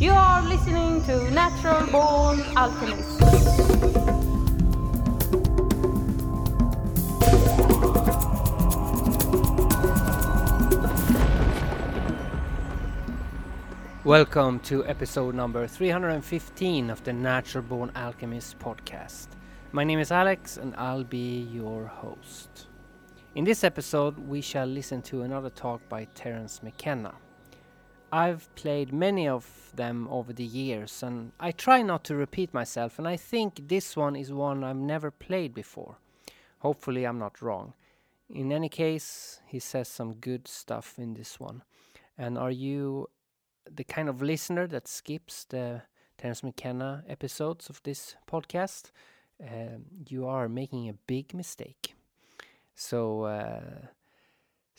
[0.00, 3.20] You are listening to Natural Born Alchemist.
[14.04, 19.28] Welcome to episode number 315 of the Natural Born Alchemist podcast.
[19.72, 22.68] My name is Alex and I'll be your host.
[23.34, 27.12] In this episode, we shall listen to another talk by Terence McKenna.
[28.12, 32.98] I've played many of them over the years and I try not to repeat myself,
[32.98, 35.96] and I think this one is one I've never played before.
[36.58, 37.74] Hopefully, I'm not wrong.
[38.28, 41.62] In any case, he says some good stuff in this one.
[42.18, 43.08] And are you
[43.70, 45.82] the kind of listener that skips the
[46.18, 48.90] Terence McKenna episodes of this podcast?
[49.42, 51.94] Um, you are making a big mistake.
[52.74, 53.86] So uh,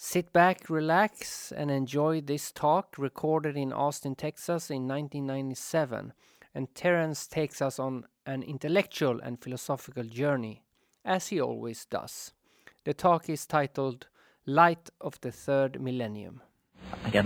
[0.03, 6.11] sit back, relax, and enjoy this talk recorded in Austin, Texas in 1997.
[6.55, 10.63] And Terence takes us on an intellectual and philosophical journey,
[11.05, 12.33] as he always does.
[12.83, 14.07] The talk is titled
[14.47, 16.41] Light of the Third Millennium.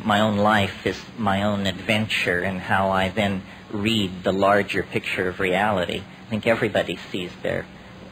[0.03, 5.29] My own life is my own adventure and how I then read the larger picture
[5.29, 6.03] of reality.
[6.27, 7.65] I think everybody sees their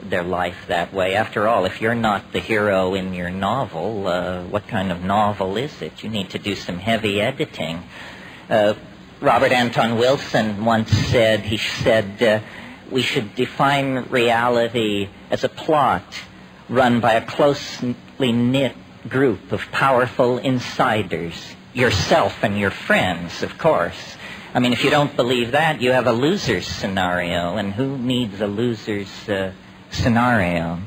[0.09, 1.15] their life that way.
[1.15, 5.57] After all, if you're not the hero in your novel, uh, what kind of novel
[5.57, 6.03] is it?
[6.03, 7.83] You need to do some heavy editing.
[8.49, 8.75] Uh,
[9.21, 12.39] Robert Anton Wilson once said, he said, uh,
[12.91, 16.03] we should define reality as a plot
[16.69, 18.75] run by a closely knit
[19.07, 21.33] group of powerful insiders,
[21.73, 24.15] yourself and your friends, of course.
[24.53, 28.39] I mean, if you don't believe that, you have a loser's scenario, and who needs
[28.39, 29.51] a loser's uh,
[29.93, 30.79] scenario?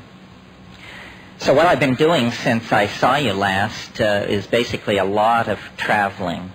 [1.39, 5.49] So what I've been doing since I saw you last uh, is basically a lot
[5.49, 6.51] of traveling.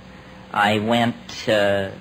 [0.52, 1.16] I went
[1.48, 1.92] uh,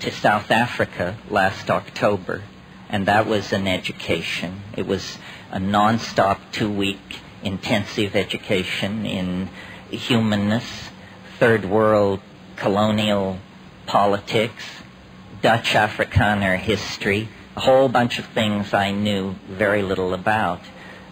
[0.00, 2.42] to South Africa last October,
[2.88, 4.62] and that was an education.
[4.76, 5.18] It was
[5.50, 9.48] a nonstop two-week intensive education in
[9.90, 10.64] humanness,
[11.38, 12.20] third world
[12.56, 13.38] colonial
[13.86, 14.64] politics,
[15.42, 20.60] Dutch Afrikaner history, a whole bunch of things I knew very little about.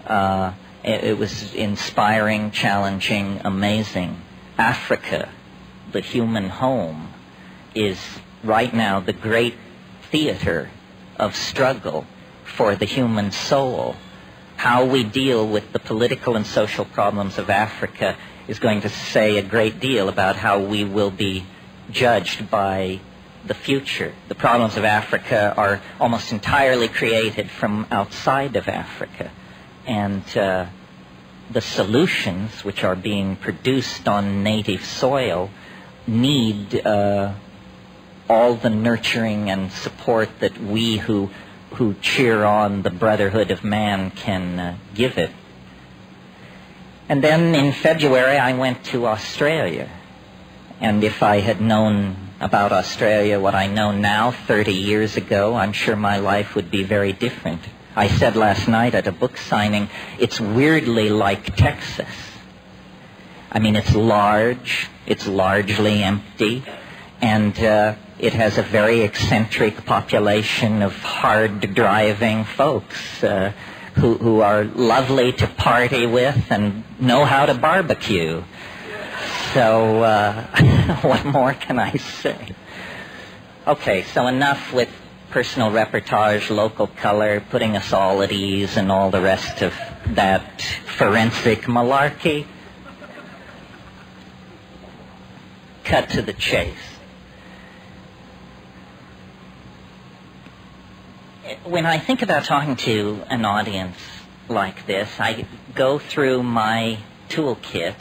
[0.06, 0.52] Uh,
[0.84, 4.20] it, it was inspiring, challenging, amazing.
[4.56, 5.28] Africa,
[5.92, 7.08] the human home,
[7.74, 7.98] is
[8.42, 9.54] right now the great
[10.10, 10.70] theater
[11.16, 12.06] of struggle
[12.44, 13.96] for the human soul.
[14.56, 18.16] How we deal with the political and social problems of Africa
[18.48, 21.44] is going to say a great deal about how we will be
[21.90, 23.00] judged by
[23.46, 24.14] the future.
[24.28, 29.30] The problems of Africa are almost entirely created from outside of Africa.
[29.86, 30.66] And uh,
[31.50, 35.50] the solutions which are being produced on native soil
[36.06, 37.32] need uh,
[38.28, 41.30] all the nurturing and support that we who,
[41.74, 45.30] who cheer on the brotherhood of man can uh, give it.
[47.08, 49.88] And then in February, I went to Australia.
[50.80, 55.72] And if I had known about Australia what I know now 30 years ago, I'm
[55.72, 57.62] sure my life would be very different.
[57.96, 59.88] I said last night at a book signing,
[60.18, 62.06] it's weirdly like Texas.
[63.50, 66.62] I mean, it's large, it's largely empty,
[67.20, 73.52] and uh, it has a very eccentric population of hard driving folks uh,
[73.94, 78.44] who, who are lovely to party with and know how to barbecue.
[79.54, 82.54] So, uh, what more can I say?
[83.66, 84.90] Okay, so enough with
[85.30, 89.72] personal repertoire, local color, putting us all at ease, and all the rest of
[90.08, 92.46] that forensic malarkey.
[95.84, 96.76] Cut to the chase.
[101.64, 103.96] When I think about talking to an audience
[104.48, 106.98] like this, I go through my
[107.30, 107.94] toolkit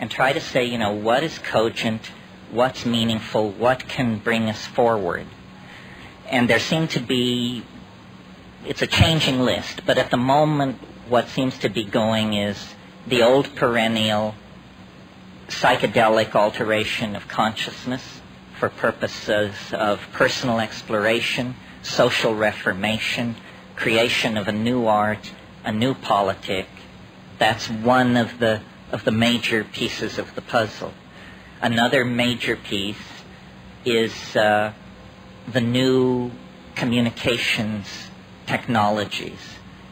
[0.00, 2.10] and try to say, you know, what is cogent,
[2.50, 5.26] what's meaningful, what can bring us forward.
[6.28, 7.64] And there seem to be,
[8.66, 10.78] it's a changing list, but at the moment,
[11.08, 12.74] what seems to be going is
[13.06, 14.34] the old perennial
[15.48, 18.20] psychedelic alteration of consciousness
[18.58, 23.36] for purposes of personal exploration, social reformation,
[23.76, 25.32] creation of a new art,
[25.64, 26.66] a new politic.
[27.38, 28.62] That's one of the
[28.94, 30.92] of the major pieces of the puzzle.
[31.60, 32.96] Another major piece
[33.84, 34.72] is uh,
[35.52, 36.30] the new
[36.76, 37.88] communications
[38.46, 39.40] technologies.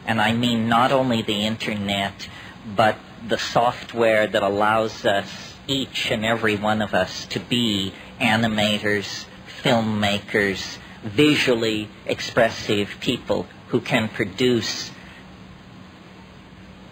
[0.07, 2.29] And I mean not only the internet,
[2.65, 2.95] but
[3.27, 5.27] the software that allows us,
[5.67, 9.25] each and every one of us, to be animators,
[9.61, 14.91] filmmakers, visually expressive people who can produce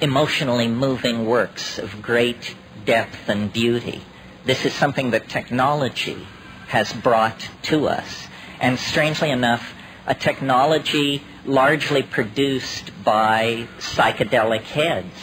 [0.02, 2.56] emotionally moving works of great
[2.86, 4.02] depth and beauty.
[4.44, 6.28] This is something that technology
[6.68, 8.28] has brought to us.
[8.60, 9.74] And strangely enough,
[10.08, 15.14] a technology largely produced by psychedelic heads,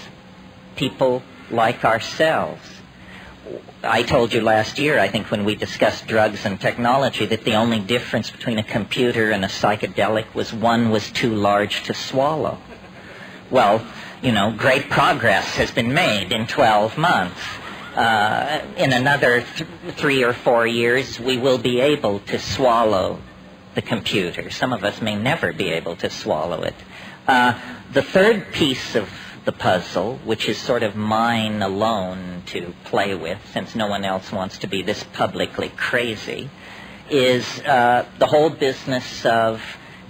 [0.77, 2.63] people like ourselves.
[3.83, 7.55] I told you last year, I think when we discussed drugs and technology, that the
[7.55, 12.59] only difference between a computer and a psychedelic was one was too large to swallow.
[13.51, 13.85] Well,
[14.23, 17.41] you know, great progress has been made in 12 months.
[17.95, 23.19] Uh, in another th- three or four years, we will be able to swallow
[23.75, 24.51] the computer.
[24.51, 26.75] Some of us may never be able to swallow it.
[27.27, 27.59] Uh,
[27.93, 29.09] the third piece of
[29.45, 34.31] the puzzle, which is sort of mine alone to play with, since no one else
[34.31, 36.51] wants to be this publicly crazy,
[37.09, 39.63] is uh, the whole business of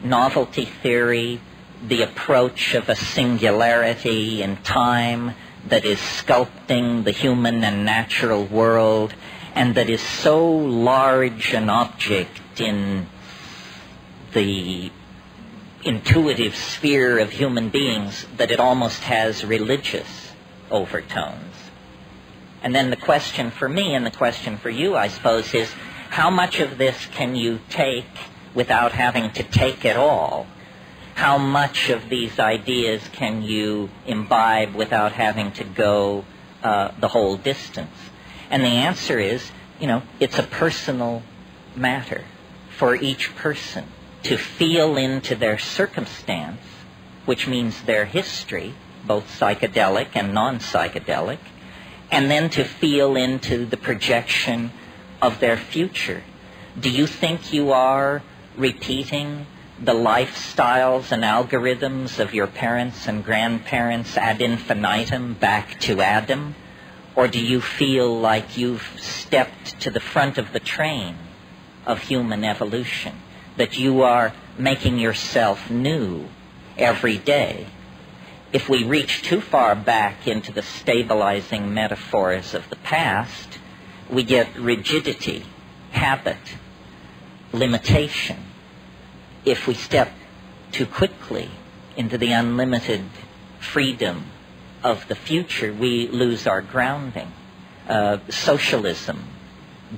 [0.03, 1.41] novelty theory,
[1.87, 5.35] the approach of a singularity in time
[5.69, 9.15] that is sculpting the human and natural world
[9.55, 13.07] and that is so large an object in
[14.33, 14.91] the
[15.85, 20.33] intuitive sphere of human beings that it almost has religious
[20.71, 21.55] overtones.
[22.63, 25.71] And then the question for me and the question for you, I suppose, is
[26.11, 28.07] how much of this can you take
[28.55, 30.47] without having to take it all?
[31.19, 36.25] How much of these ideas can you imbibe without having to go
[36.63, 37.99] uh, the whole distance?
[38.51, 39.51] And the answer is,
[39.81, 41.25] you know, it's a personal
[41.75, 42.23] matter
[42.77, 43.85] for each person
[44.23, 46.63] to feel into their circumstance,
[47.25, 48.73] which means their history,
[49.05, 51.41] both psychedelic and non-psychedelic,
[52.13, 54.71] and then to feel into the projection
[55.21, 56.23] of their future.
[56.79, 58.23] Do you think you are
[58.57, 59.47] repeating
[59.81, 66.57] the lifestyles and algorithms of your parents and grandparents ad infinitum back to Adam?
[67.15, 71.17] Or do you feel like you've stepped to the front of the train
[71.87, 73.15] of human evolution?
[73.57, 76.29] That you are making yourself new
[76.77, 77.67] every day?
[78.53, 83.59] If we reach too far back into the stabilizing metaphors of the past,
[84.11, 85.45] we get rigidity,
[85.91, 86.39] habit,
[87.53, 88.48] limitation
[89.51, 90.13] if we step
[90.73, 91.51] too quickly
[91.97, 93.03] into the unlimited
[93.59, 94.27] freedom
[94.83, 97.33] of the future, we lose our grounding.
[97.89, 99.25] Uh, socialism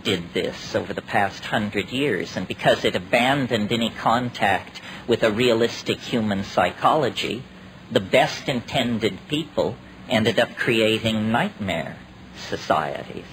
[0.02, 5.30] did this over the past hundred years, and because it abandoned any contact with a
[5.30, 7.42] realistic human psychology,
[7.90, 9.76] the best intended people
[10.08, 11.96] ended up creating nightmare
[12.48, 13.24] societies.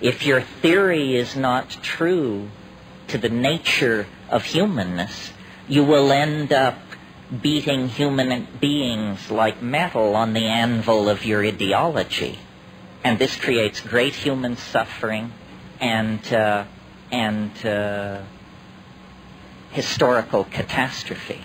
[0.00, 2.48] If your theory is not true
[3.08, 5.30] to the nature of humanness,
[5.68, 6.78] you will end up
[7.42, 12.38] beating human beings like metal on the anvil of your ideology.
[13.02, 15.32] And this creates great human suffering
[15.80, 16.64] and, uh,
[17.10, 18.22] and uh,
[19.70, 21.40] historical catastrophe.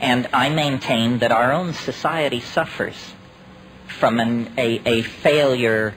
[0.00, 3.14] And I maintain that our own society suffers
[3.86, 5.94] from an, a, a failure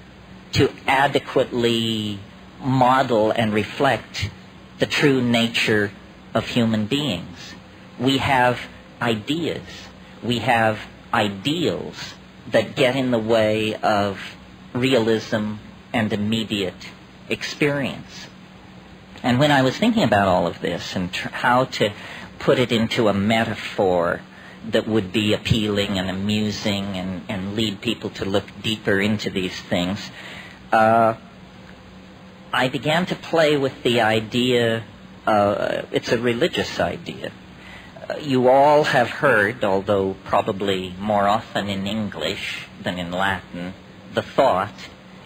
[0.54, 2.20] to adequately
[2.60, 4.30] model and reflect
[4.80, 5.92] the true nature
[6.34, 7.54] of human beings.
[8.00, 8.60] We have
[9.02, 9.62] ideas.
[10.22, 10.80] We have
[11.14, 12.14] ideals
[12.52, 14.20] that get in the way of
[14.74, 15.56] realism
[15.94, 16.90] and immediate
[17.30, 18.28] experience.
[19.22, 21.94] And when I was thinking about all of this and tr- how to
[22.40, 24.22] put it into a metaphor
[24.72, 29.58] that would be appealing and amusing and, and lead people to look deeper into these
[29.62, 30.12] things,
[30.72, 31.16] uh,
[32.52, 34.84] I began to play with the idea
[35.26, 37.32] uh, it's a religious idea.
[38.10, 43.74] Uh, you all have heard, although probably more often in English than in Latin,
[44.14, 44.74] the thought,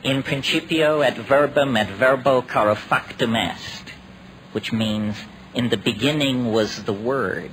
[0.04, 3.92] in principio et verbum et verbo caro factum est,
[4.52, 5.16] which means,
[5.54, 7.52] in the beginning was the Word,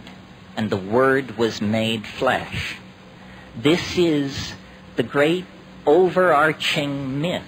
[0.57, 2.77] and the Word was made flesh.
[3.57, 4.53] This is
[4.97, 5.47] the great
[5.87, 7.43] overarching myth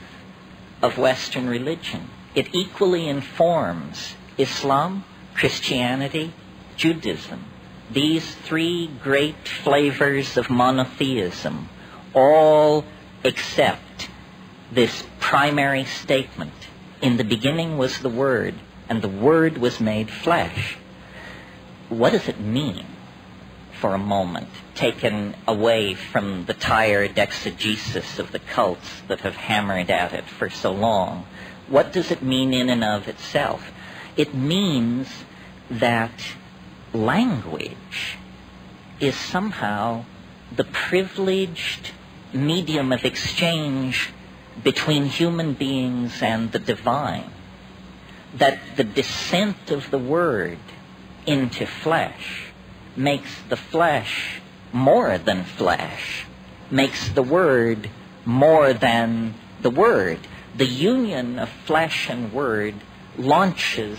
[0.83, 2.09] of Western religion.
[2.35, 6.33] It equally informs Islam, Christianity,
[6.77, 7.45] Judaism.
[7.91, 11.69] These three great flavors of monotheism
[12.15, 12.85] all
[13.25, 14.09] accept
[14.73, 16.53] this primary statement.
[17.01, 18.55] In the beginning was the Word,
[18.89, 20.77] and the Word was made flesh.
[21.89, 22.87] What does it mean
[23.73, 29.91] for a moment, taken away from the tired exegesis of the cults that have hammered
[29.91, 31.27] at it for so long?
[31.69, 33.71] What does it mean in and of itself?
[34.17, 35.09] It means
[35.71, 36.13] that
[36.95, 38.17] language
[38.99, 40.05] is somehow
[40.55, 41.91] the privileged
[42.33, 44.11] medium of exchange
[44.65, 47.31] between human beings and the divine.
[48.35, 50.59] That the descent of the Word
[51.27, 52.47] into flesh
[52.97, 54.41] makes the flesh
[54.73, 56.25] more than flesh,
[56.71, 57.91] makes the Word
[58.25, 60.19] more than the Word.
[60.57, 62.75] The union of flesh and Word
[63.19, 63.99] launches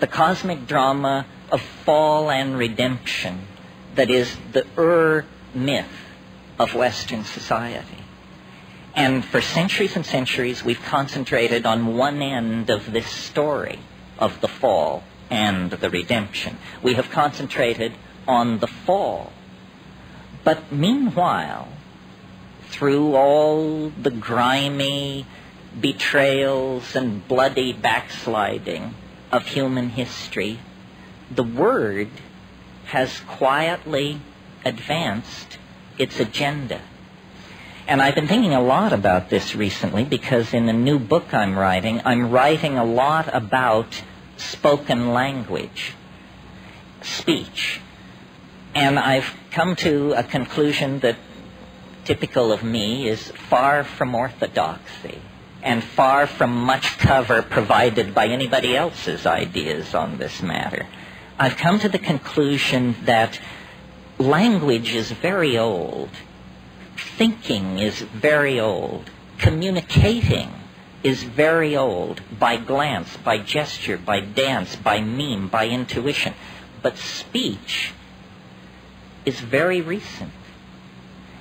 [0.00, 3.46] the cosmic drama of fall and redemption
[3.94, 5.86] that is the Ur myth
[6.58, 7.98] of Western society.
[8.94, 13.80] And for centuries and centuries, we've concentrated on one end of this story
[14.18, 16.58] of the fall and the redemption.
[16.82, 17.92] We have concentrated
[18.28, 19.32] on the fall.
[20.44, 21.68] But meanwhile,
[22.68, 25.26] through all the grimy
[25.80, 28.94] betrayals and bloody backsliding
[29.32, 30.60] of human history,
[31.30, 32.08] the Word
[32.86, 34.20] has quietly
[34.64, 35.58] advanced
[35.98, 36.80] its agenda.
[37.86, 41.58] And I've been thinking a lot about this recently because in the new book I'm
[41.58, 44.02] writing, I'm writing a lot about
[44.36, 45.94] spoken language,
[47.02, 47.80] speech.
[48.74, 51.16] And I've come to a conclusion that,
[52.04, 55.20] typical of me, is far from orthodoxy
[55.64, 60.86] and far from much cover provided by anybody else's ideas on this matter.
[61.38, 63.40] I've come to the conclusion that
[64.18, 66.10] language is very old.
[66.96, 69.10] Thinking is very old.
[69.38, 70.52] Communicating
[71.02, 76.34] is very old by glance, by gesture, by dance, by meme, by intuition.
[76.82, 77.92] But speech
[79.24, 80.32] is very recent.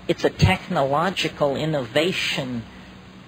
[0.08, 2.64] It's a technological innovation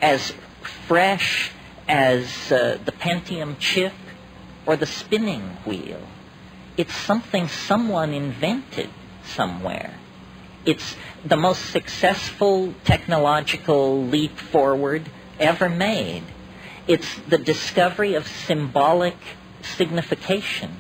[0.02, 0.34] as
[0.68, 1.52] fresh
[1.88, 3.94] as uh, the Pentium chip
[4.66, 6.02] or the spinning wheel.
[6.78, 8.90] It's something someone invented
[9.24, 9.94] somewhere.
[10.66, 16.24] It's the most successful technological leap forward ever made.
[16.88, 19.16] It's the discovery of symbolic
[19.62, 20.76] signification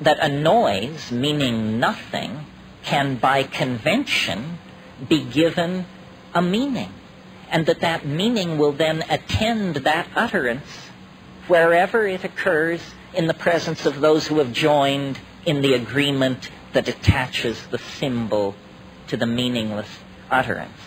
[0.00, 2.46] that a noise, meaning nothing,
[2.82, 4.58] can by convention
[5.08, 5.86] be given
[6.34, 6.92] a meaning.
[7.50, 10.66] And that that meaning will then attend that utterance
[11.46, 12.80] wherever it occurs
[13.14, 18.54] in the presence of those who have joined in the agreement that attaches the symbol
[19.08, 19.88] to the meaningless
[20.30, 20.78] utterance.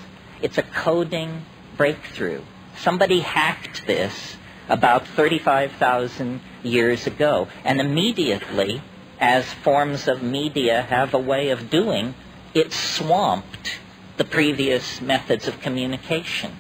[0.42, 1.46] It's a coding
[1.78, 2.42] breakthrough.
[2.78, 4.38] Somebody hacked this
[4.70, 8.82] about 35,000 years ago, and immediately,
[9.20, 12.14] as forms of media have a way of doing,
[12.54, 13.80] it swamped
[14.18, 16.52] the previous methods of communication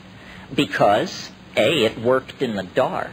[0.53, 3.11] because, A, it worked in the dark,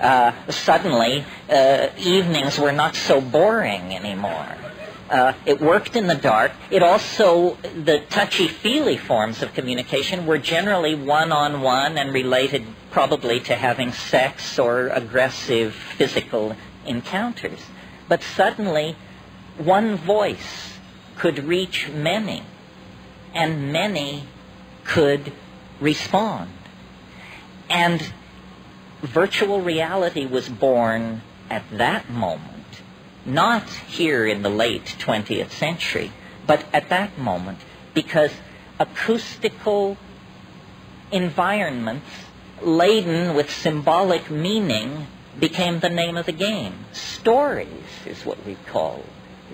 [0.00, 4.56] uh, suddenly uh, evenings were not so boring anymore.
[5.08, 6.50] Uh, it worked in the dark.
[6.70, 13.92] It also, the touchy-feely forms of communication were generally one-on-one and related probably to having
[13.92, 17.60] sex or aggressive physical encounters.
[18.08, 18.96] But suddenly,
[19.58, 20.72] one voice
[21.16, 22.42] could reach many,
[23.36, 24.24] and many
[24.84, 25.30] could
[25.78, 26.50] respond.
[27.68, 28.02] And
[29.02, 32.80] virtual reality was born at that moment,
[33.26, 36.12] not here in the late 20th century,
[36.46, 37.58] but at that moment,
[37.92, 38.32] because
[38.80, 39.98] acoustical
[41.12, 42.08] environments
[42.62, 45.06] laden with symbolic meaning
[45.38, 46.72] became the name of the game.
[46.92, 47.68] Stories
[48.06, 49.04] is what we call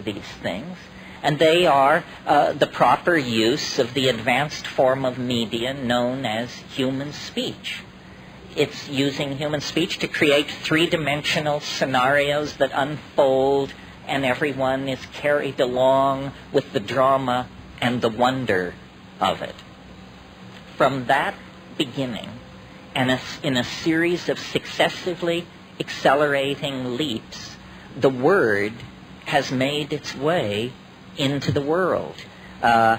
[0.05, 0.77] these things.
[1.23, 6.53] And they are uh, the proper use of the advanced form of media known as
[6.75, 7.83] human speech
[8.57, 13.73] it's using human speech to create three-dimensional scenarios that unfold
[14.07, 17.49] and everyone is carried along with the drama
[17.81, 18.75] and the wonder
[19.21, 19.55] of it.
[20.77, 21.35] From that
[21.79, 22.29] beginning,
[22.95, 25.47] and in a series of successively
[25.81, 27.57] accelerating leaps,
[27.97, 28.73] the Word
[29.27, 30.73] has made its way
[31.17, 32.17] into the world.
[32.63, 32.99] Uh,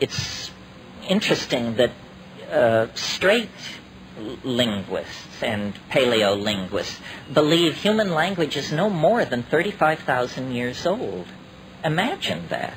[0.00, 0.50] it's
[1.08, 1.90] interesting that
[2.50, 3.48] uh, straight
[4.44, 6.98] linguists and paleolinguists
[7.32, 11.26] believe human language is no more than 35,000 years old.
[11.84, 12.74] Imagine that.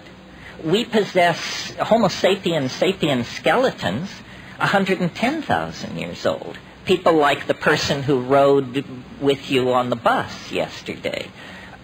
[0.64, 4.10] We possess Homo sapiens sapiens skeletons
[4.58, 6.58] 110,000 years old.
[6.86, 8.84] People like the person who rode
[9.22, 11.30] with you on the bus yesterday.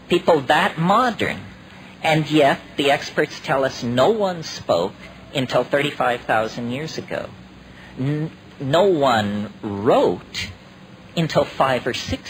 [0.10, 1.40] People that modern.
[2.04, 4.94] And yet, the experts tell us no one spoke
[5.34, 7.30] until 35,000 years ago.
[7.98, 8.30] N-
[8.60, 10.50] no one wrote
[11.16, 12.30] until five or six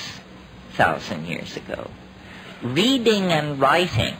[0.73, 1.89] thousand years ago.
[2.61, 4.15] Reading and writing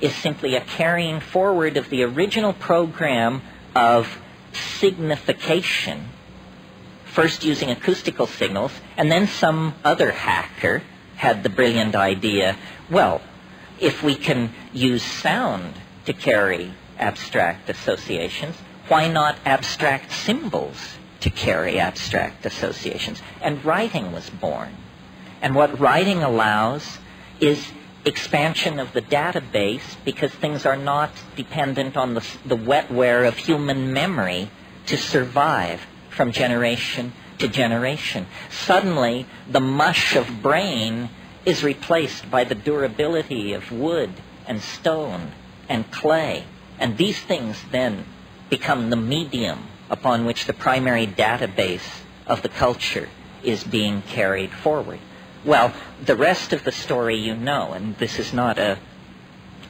[0.00, 3.42] is simply a carrying forward of the original program
[3.74, 4.18] of
[4.52, 6.08] signification,
[7.04, 10.82] first using acoustical signals, and then some other hacker
[11.16, 12.56] had the brilliant idea,
[12.90, 13.20] well,
[13.82, 15.74] if we can use sound
[16.06, 18.54] to carry abstract associations,
[18.86, 20.76] why not abstract symbols
[21.20, 23.20] to carry abstract associations?
[23.40, 24.76] And writing was born.
[25.42, 26.98] And what writing allows
[27.40, 27.72] is
[28.04, 33.92] expansion of the database because things are not dependent on the, the wetware of human
[33.92, 34.48] memory
[34.86, 38.26] to survive from generation to generation.
[38.50, 41.10] Suddenly, the mush of brain
[41.44, 44.10] is replaced by the durability of wood
[44.46, 45.32] and stone
[45.68, 46.44] and clay.
[46.78, 48.04] And these things then
[48.50, 53.08] become the medium upon which the primary database of the culture
[53.42, 54.98] is being carried forward.
[55.44, 58.78] Well, the rest of the story you know, and this is not a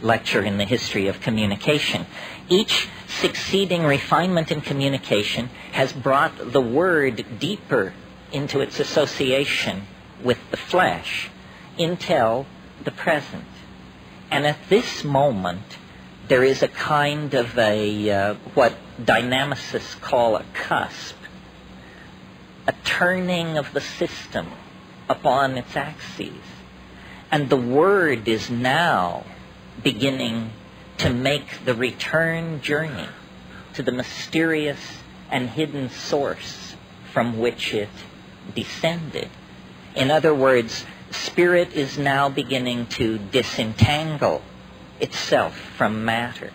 [0.02, 2.06] lecture in the history of communication.
[2.48, 7.94] Each succeeding refinement in communication has brought the word deeper
[8.32, 9.86] into its association
[10.22, 11.30] with the flesh
[11.78, 12.46] until
[12.84, 13.44] the present.
[14.30, 15.78] And at this moment,
[16.28, 21.16] there is a kind of a, uh, what dynamicists call a cusp,
[22.66, 24.48] a turning of the system
[25.08, 26.40] upon its axes.
[27.30, 29.24] And the word is now
[29.82, 30.50] beginning
[30.98, 33.08] to make the return journey
[33.74, 34.78] to the mysterious
[35.30, 36.76] and hidden source
[37.12, 37.88] from which it
[38.54, 39.28] descended.
[39.94, 44.42] In other words, spirit is now beginning to disentangle
[45.00, 46.50] itself from matter.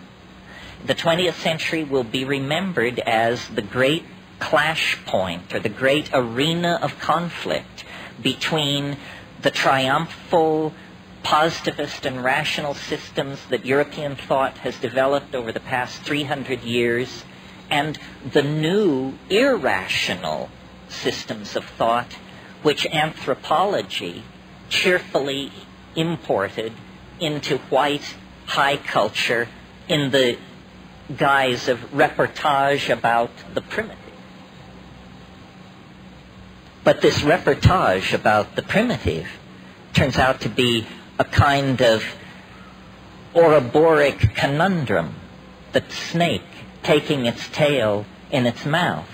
[0.84, 4.04] The 20th century will be remembered as the great
[4.38, 7.84] clash point or the great arena of conflict
[8.22, 8.96] between
[9.42, 10.72] the triumphal
[11.22, 17.24] positivist and rational systems that European thought has developed over the past 300 years
[17.70, 17.98] and
[18.32, 20.48] the new irrational
[20.88, 22.14] systems of thought
[22.62, 24.22] which anthropology
[24.68, 25.52] cheerfully
[25.96, 26.72] imported
[27.20, 28.14] into white
[28.46, 29.48] high culture
[29.88, 30.38] in the
[31.16, 33.98] guise of reportage about the primitive.
[36.84, 39.28] But this reportage about the primitive
[39.92, 40.86] turns out to be
[41.18, 42.04] a kind of
[43.34, 45.14] Ouroboros conundrum,
[45.72, 46.42] the snake
[46.82, 49.08] taking its tail in its mouth.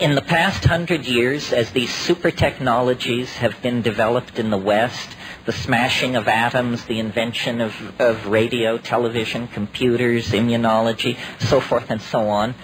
[0.00, 5.08] In the past hundred years, as these super technologies have been developed in the West,
[5.46, 12.02] the smashing of atoms, the invention of, of radio, television, computers, immunology, so forth and
[12.02, 12.56] so on,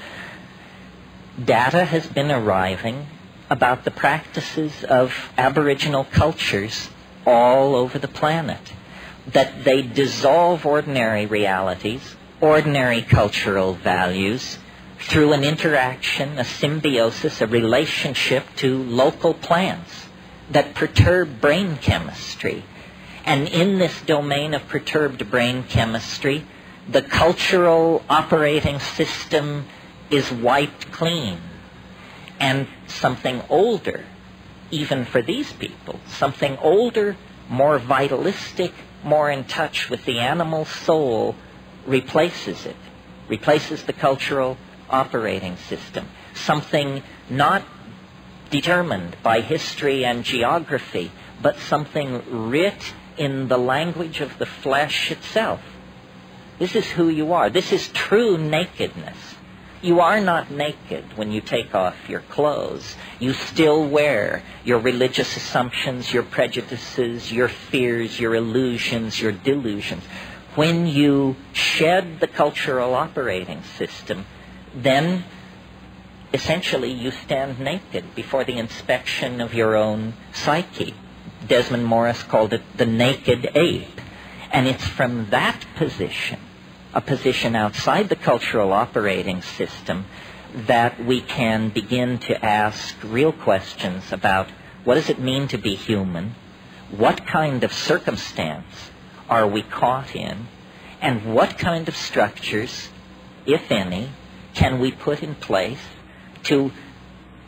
[1.43, 3.07] data has been arriving
[3.49, 6.89] about the practices of Aboriginal cultures
[7.25, 8.73] all over the planet.
[9.29, 12.03] That they dissolve ordinary realities,
[12.41, 14.59] ordinary cultural values,
[15.01, 20.07] through an interaction, a symbiosis, a relationship to local plants
[20.51, 22.63] that perturb brain chemistry.
[23.25, 26.45] And in this domain of perturbed brain chemistry,
[26.89, 29.67] the cultural operating system
[30.11, 31.39] is wiped clean.
[32.39, 34.05] And something older,
[34.71, 37.17] even for these people, something older,
[37.49, 41.37] more vitalistic, more in touch with the animal soul,
[41.87, 42.77] replaces it,
[43.29, 44.57] replaces the cultural
[44.91, 46.09] operating system.
[46.35, 47.63] Something not
[48.51, 55.61] determined by history and geography, but something writ in the language of the flesh itself.
[56.59, 57.49] This is who you are.
[57.49, 59.17] This is true nakedness.
[59.83, 62.97] You are not naked when you take off your clothes.
[63.19, 70.05] You still wear your religious assumptions, your prejudices, your fears, your illusions, your delusions.
[70.55, 74.27] When you shed the cultural operating system,
[74.75, 75.25] then
[76.33, 80.95] essentially you stand naked before the inspection of your own psyche.
[81.47, 84.01] Desmond Morris called it the naked ape.
[84.53, 86.41] And it's from that position,
[86.93, 90.07] a position outside the cultural operating system,
[90.55, 94.49] that we can begin to ask real questions about
[94.85, 96.35] what does it mean to be human?
[96.91, 98.91] What kind of circumstance
[99.29, 100.49] are we caught in?
[101.01, 102.89] And what kind of structures,
[103.47, 104.11] if any,
[104.55, 105.81] can we put in place
[106.45, 106.73] to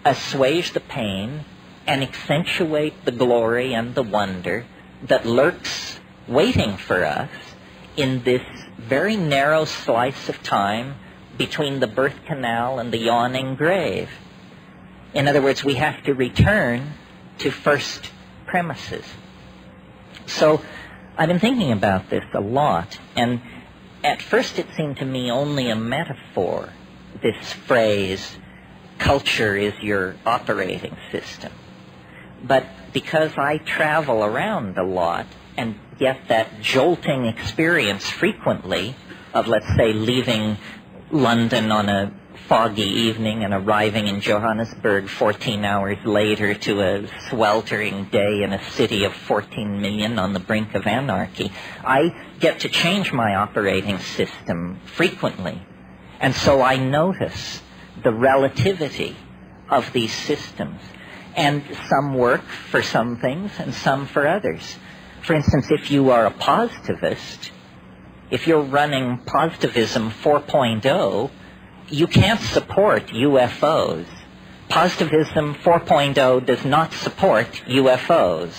[0.05, 1.45] assuage the pain
[1.87, 4.65] and accentuate the glory and the wonder
[5.03, 7.31] that lurks waiting for us
[7.97, 8.43] in this
[8.79, 10.95] very narrow slice of time
[11.37, 14.09] between the birth canal and the yawning grave.
[15.15, 16.95] In other words, we have to return
[17.39, 18.11] to first
[18.47, 19.05] premises.
[20.27, 20.63] So
[21.17, 23.41] I've been thinking about this a lot, and
[24.05, 26.71] at first it seemed to me only a metaphor,
[27.23, 28.37] this phrase,
[28.99, 31.53] culture is your operating system.
[32.43, 38.97] But because I travel around a lot and get that jolting experience frequently
[39.33, 40.59] of, let's say, leaving
[41.11, 42.13] London on a
[42.49, 48.63] foggy evening and arriving in Johannesburg 14 hours later to a sweltering day in a
[48.73, 51.53] city of 14 million on the brink of anarchy,
[51.85, 55.63] I get to change my operating system frequently.
[56.23, 57.61] And so I notice
[58.03, 59.17] the relativity
[59.69, 60.81] of these systems.
[61.35, 64.79] And some work for some things and some for others.
[65.23, 67.51] For instance, if you are a positivist,
[68.31, 71.31] if you're running positivism 4.0,
[71.89, 74.07] you can't support UFOs.
[74.69, 78.55] Positivism 4.0 does not support UFOs.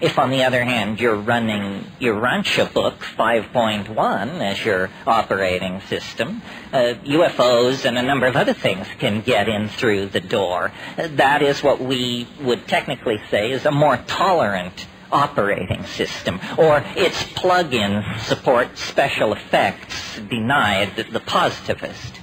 [0.00, 6.94] If, on the other hand, you're running Urantia Book 5.1 as your operating system, uh,
[7.04, 10.72] UFOs and a number of other things can get in through the door.
[10.98, 17.22] That is what we would technically say is a more tolerant operating system, or its
[17.32, 22.20] plug-ins support special effects denied the positivist.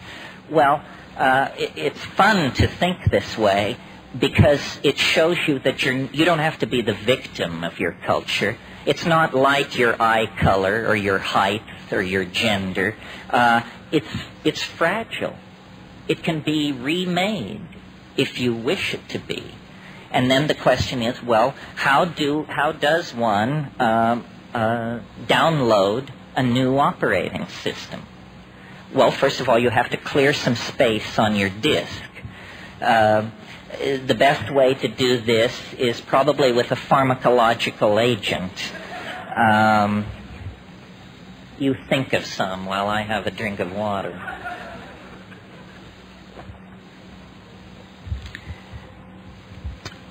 [0.50, 0.84] Well,
[1.18, 3.78] uh, it, it's fun to think this way
[4.17, 7.93] because it shows you that you're, you don't have to be the victim of your
[8.06, 8.58] culture.
[8.86, 12.95] It's not like your eye color or your height or your gender.
[13.30, 14.08] Uh, it's,
[14.43, 15.36] it's fragile.
[16.08, 17.62] It can be remade
[18.17, 19.56] if you wish it to be.
[20.12, 24.21] And then the question is, well, how do how does one uh,
[24.54, 28.06] uh, download a new operating system?
[28.93, 32.04] Well, first of all, you have to clear some space on your disk.
[32.80, 33.26] Uh,
[33.80, 38.52] the best way to do this is probably with a pharmacological agent.
[39.36, 40.06] Um,
[41.60, 44.20] you think of some while I have a drink of water.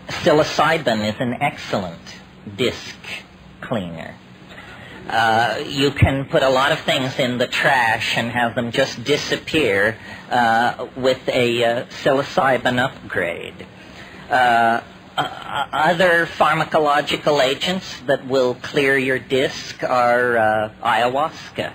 [0.08, 2.20] Psilocybin is an excellent
[2.56, 2.96] disk
[3.60, 4.14] cleaner.
[5.08, 9.02] Uh, you can put a lot of things in the trash and have them just
[9.02, 9.98] disappear
[10.30, 13.66] uh, with a uh, psilocybin upgrade.
[14.30, 14.80] Uh,
[15.16, 21.72] uh, other pharmacological agents that will clear your disc are ayahuasca.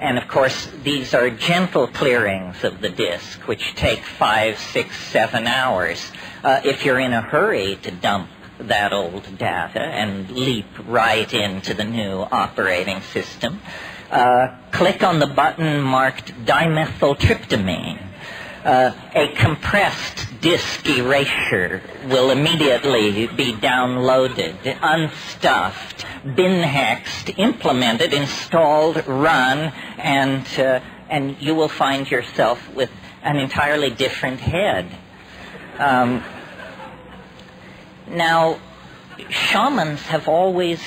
[0.00, 5.46] And of course, these are gentle clearings of the disc, which take five, six, seven
[5.46, 6.12] hours.
[6.44, 8.28] if you're in a hurry to dump
[8.58, 13.60] that old data and leap right into the new operating system,
[14.10, 18.04] uh, click on the button marked dimethyltryptamine.
[18.64, 29.72] Uh, a compressed disk erasure will immediately be downloaded, unstuffed, bin hexed, implemented, installed, run,
[29.96, 32.90] and, uh, and you will find yourself with
[33.22, 34.86] an entirely different head.
[35.78, 36.24] Um,
[38.10, 38.58] now,
[39.28, 40.80] shamans have always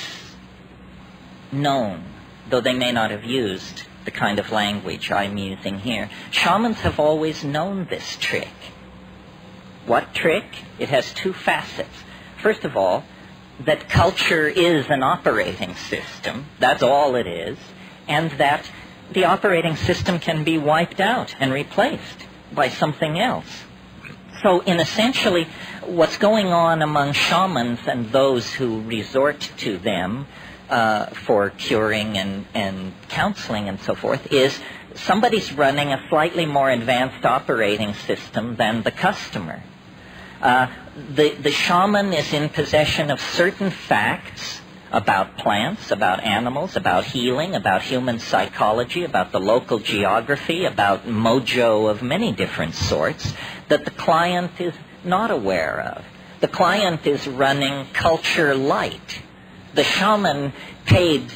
[1.52, 2.04] known,
[2.50, 7.00] though they may not have used the kind of language I'm using here, shamans have
[7.00, 8.54] always known this trick.
[9.86, 10.46] What trick?
[10.80, 11.96] It has two facets.
[12.38, 13.04] First of all,
[13.66, 16.46] that culture is an operating system.
[16.60, 17.58] That's all it is.
[18.08, 18.70] And that
[19.12, 23.64] the operating system can be wiped out and replaced by something else.
[24.44, 25.48] So, in essentially,
[25.86, 30.26] what's going on among shamans and those who resort to them
[30.70, 34.58] uh, for curing and, and counseling and so forth is
[34.96, 39.62] somebody's running a slightly more advanced operating system than the customer.
[40.42, 40.68] Uh,
[41.14, 47.56] the, the shaman is in possession of certain facts about plants, about animals, about healing,
[47.56, 53.34] about human psychology, about the local geography, about mojo of many different sorts
[53.70, 54.74] that the client is
[55.04, 56.06] not aware of.
[56.42, 59.22] The client is running culture light.
[59.74, 60.54] The shaman
[60.86, 61.32] paid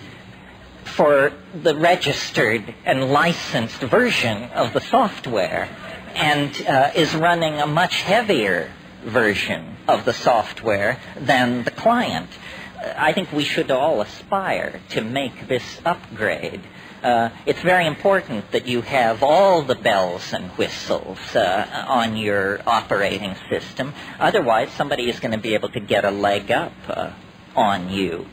[0.83, 5.69] for the registered and licensed version of the software
[6.15, 8.71] and uh, is running a much heavier
[9.03, 12.29] version of the software than the client.
[12.97, 16.61] I think we should all aspire to make this upgrade.
[17.01, 22.59] Uh, it's very important that you have all the bells and whistles uh, on your
[22.67, 23.93] operating system.
[24.19, 27.11] Otherwise, somebody is going to be able to get a leg up uh,
[27.55, 28.25] on you.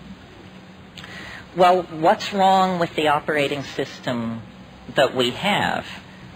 [1.57, 4.43] Well, what's wrong with the operating system
[4.95, 5.87] that we have?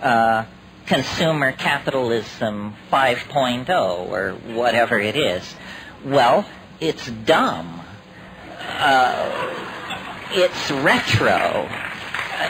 [0.00, 0.44] Uh,
[0.86, 5.54] consumer capitalism 5.0 or whatever it is.
[6.04, 6.46] Well,
[6.80, 7.82] it's dumb
[8.68, 11.68] uh, it's retro.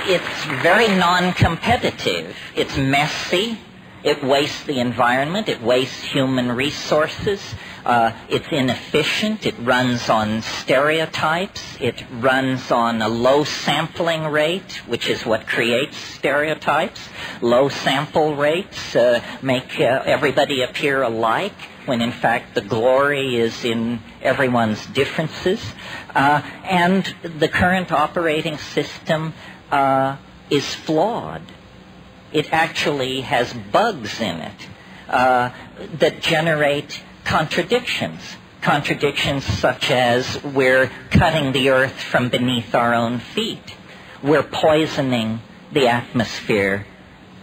[0.07, 2.37] It's very non-competitive.
[2.55, 3.59] It's messy.
[4.03, 5.49] It wastes the environment.
[5.49, 7.41] It wastes human resources.
[7.85, 9.47] Uh, it's inefficient.
[9.47, 11.63] It runs on stereotypes.
[11.81, 17.01] It runs on a low sampling rate, which is what creates stereotypes.
[17.41, 21.55] Low sample rates uh, make uh, everybody appear alike,
[21.87, 25.61] when in fact the glory is in everyone's differences.
[26.15, 29.33] Uh, and the current operating system
[29.71, 30.17] uh,
[30.51, 31.43] is flawed.
[32.33, 34.69] It actually has bugs in it
[35.09, 35.51] uh,
[35.99, 38.21] that generate contradictions.
[38.61, 43.77] Contradictions such as we're cutting the earth from beneath our own feet.
[44.23, 45.41] We're poisoning
[45.73, 46.87] the atmosphere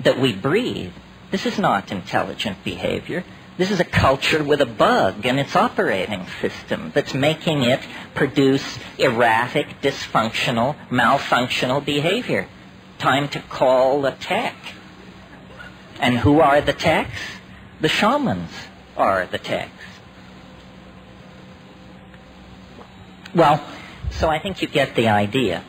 [0.02, 0.92] that we breathe.
[1.32, 3.24] This is not intelligent behavior.
[3.56, 7.82] This is a culture with a bug in its operating system that's making it
[8.16, 12.48] produce erratic, dysfunctional, malfunctional behavior.
[12.98, 14.56] Time to call the tech.
[16.00, 17.20] And who are the techs?
[17.80, 18.50] The shamans
[18.98, 19.72] are the techs.
[23.36, 23.64] Well,
[24.12, 25.64] so I think you get the idea.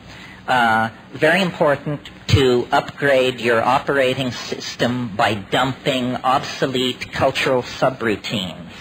[0.47, 8.71] Uh, very important to upgrade your operating system by dumping obsolete cultural subroutines.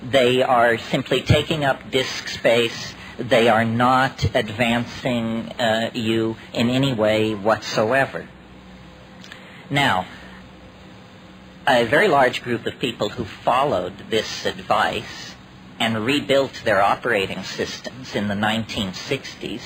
[0.00, 2.94] They are simply taking up disk space.
[3.18, 8.28] They are not advancing uh, you in any way whatsoever.
[9.68, 10.06] Now,
[11.66, 15.34] a very large group of people who followed this advice
[15.80, 19.62] and rebuilt their operating systems in the 1960s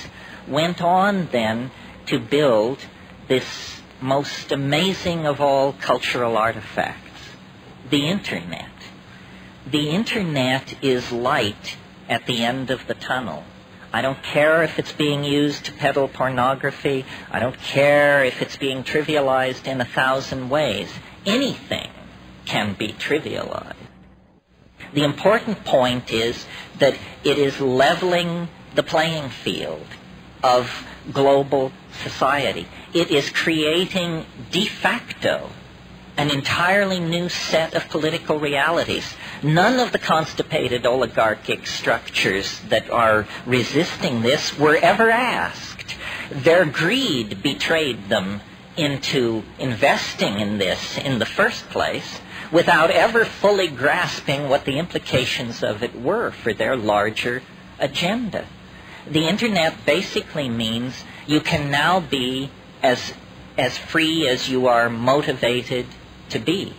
[0.49, 1.71] went on then
[2.07, 2.79] to build
[3.29, 7.21] this most amazing of all cultural artifacts,
[7.91, 8.71] the Internet.
[9.67, 11.77] The Internet is light
[12.09, 13.45] at the end of the tunnel.
[13.93, 17.05] I don't care if it's being used to peddle pornography.
[17.31, 20.91] I don't care if it's being trivialized in a thousand ways.
[21.25, 21.91] Anything
[22.45, 23.77] can be trivialized.
[24.93, 26.45] The important point is
[26.79, 29.87] that it is leveling the playing field
[30.43, 32.67] of global society.
[32.95, 35.51] It is creating de facto
[36.17, 39.15] an entirely new set of political realities.
[39.43, 45.97] None of the constipated oligarchic structures that are resisting this were ever asked.
[46.31, 48.41] Their greed betrayed them
[48.77, 52.21] into investing in this in the first place
[52.53, 57.43] without ever fully grasping what the implications of it were for their larger
[57.81, 58.47] agenda.
[59.09, 62.51] The internet basically means you can now be
[62.85, 63.15] as,
[63.59, 65.87] as free as you are motivated
[66.29, 66.75] to be,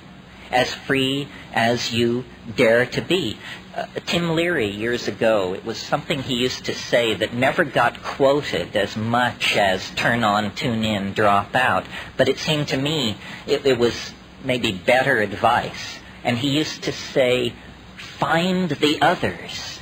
[0.52, 2.24] as free as you
[2.56, 3.38] dare to be.
[3.76, 8.02] Uh, Tim Leary years ago, it was something he used to say that never got
[8.04, 11.86] quoted as much as turn on, tune in, drop out.
[12.16, 14.14] But it seemed to me it, it was
[14.44, 16.00] maybe better advice.
[16.24, 17.54] And he used to say,
[17.98, 19.76] find the others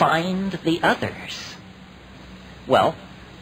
[0.00, 1.56] find the others.
[2.66, 2.96] Well,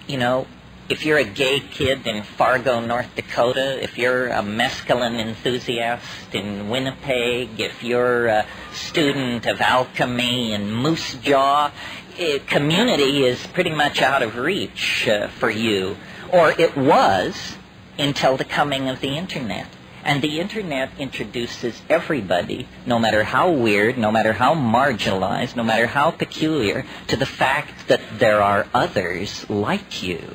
[0.08, 0.48] you know,
[0.88, 6.70] if you're a gay kid in Fargo, North Dakota, if you're a mescaline enthusiast in
[6.70, 11.70] Winnipeg, if you're a student of alchemy in Moose Jaw,
[12.16, 15.98] it, community is pretty much out of reach uh, for you.
[16.32, 17.56] Or it was
[17.98, 19.66] until the coming of the Internet.
[20.04, 25.86] And the internet introduces everybody, no matter how weird, no matter how marginalized, no matter
[25.86, 30.34] how peculiar, to the fact that there are others like you.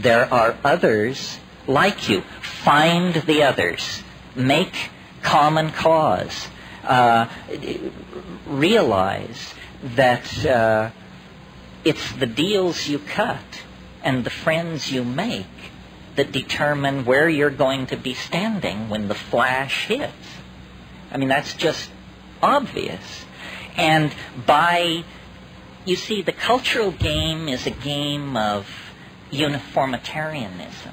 [0.00, 2.22] There are others like you.
[2.40, 4.02] Find the others.
[4.34, 4.90] Make
[5.22, 6.48] common cause.
[6.82, 7.26] Uh,
[8.46, 10.90] realize that uh,
[11.84, 13.62] it's the deals you cut
[14.02, 15.44] and the friends you make
[16.16, 20.12] that determine where you're going to be standing when the flash hits.
[21.12, 21.90] I mean, that's just
[22.42, 23.26] obvious.
[23.76, 24.14] And
[24.46, 25.04] by,
[25.84, 28.66] you see, the cultural game is a game of
[29.30, 30.92] uniformitarianism.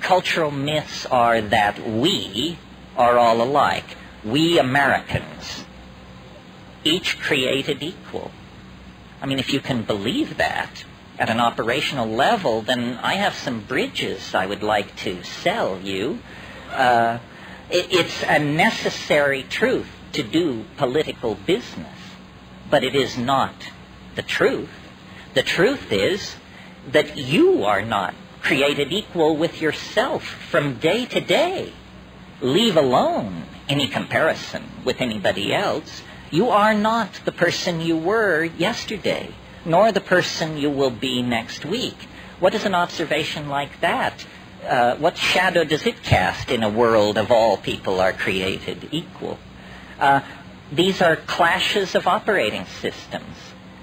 [0.00, 2.58] Cultural myths are that we
[2.96, 3.96] are all alike.
[4.24, 5.64] We Americans,
[6.84, 8.30] each created equal.
[9.20, 10.84] I mean, if you can believe that,
[11.18, 16.20] at an operational level, then I have some bridges I would like to sell you.
[16.70, 17.18] Uh,
[17.70, 21.98] it, it's a necessary truth to do political business,
[22.70, 23.54] but it is not
[24.14, 24.70] the truth.
[25.34, 26.36] The truth is
[26.92, 31.72] that you are not created equal with yourself from day to day.
[32.40, 36.02] Leave alone any comparison with anybody else.
[36.30, 41.64] You are not the person you were yesterday nor the person you will be next
[41.64, 41.96] week.
[42.40, 44.26] What is an observation like that?
[44.66, 49.38] Uh, what shadow does it cast in a world of all people are created equal?
[50.00, 50.20] Uh,
[50.72, 53.36] these are clashes of operating systems.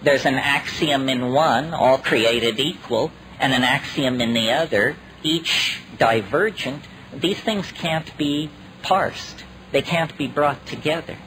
[0.05, 5.79] There's an axiom in one, all created equal, and an axiom in the other, each
[5.97, 6.83] divergent.
[7.11, 8.51] These things can't be
[8.83, 9.43] parsed.
[9.71, 11.17] They can't be brought together.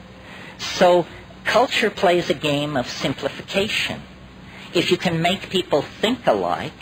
[0.57, 1.05] So
[1.43, 4.01] culture plays a game of simplification.
[4.73, 6.81] If you can make people think alike,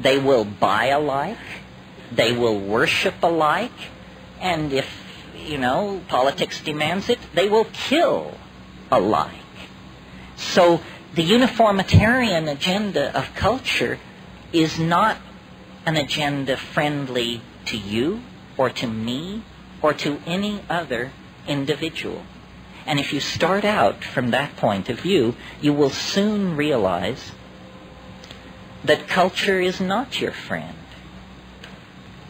[0.00, 1.36] they will buy alike,
[2.10, 3.78] they will worship alike,
[4.40, 4.88] and if,
[5.36, 8.38] you know, politics demands it, they will kill
[8.90, 9.44] alike.
[10.36, 10.80] So
[11.14, 13.98] the uniformitarian agenda of culture
[14.52, 15.16] is not
[15.86, 18.20] an agenda friendly to you
[18.56, 19.42] or to me
[19.80, 21.12] or to any other
[21.46, 22.22] individual.
[22.86, 27.32] And if you start out from that point of view, you will soon realize
[28.84, 30.76] that culture is not your friend.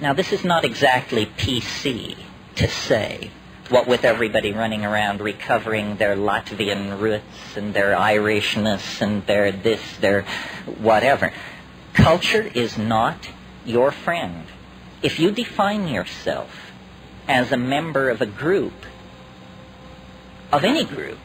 [0.01, 2.17] Now, this is not exactly PC
[2.57, 3.31] to say,
[3.69, 9.81] what with everybody running around recovering their Latvian roots and their Irishness and their this,
[9.99, 10.23] their
[10.79, 11.33] whatever.
[11.95, 13.17] Culture is not
[13.65, 14.47] your friend.
[15.03, 16.73] If you define yourself
[17.27, 18.75] as a member of a group,
[20.53, 21.19] of any group,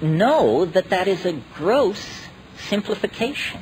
[0.00, 2.04] know that that is a gross
[2.68, 3.60] simplification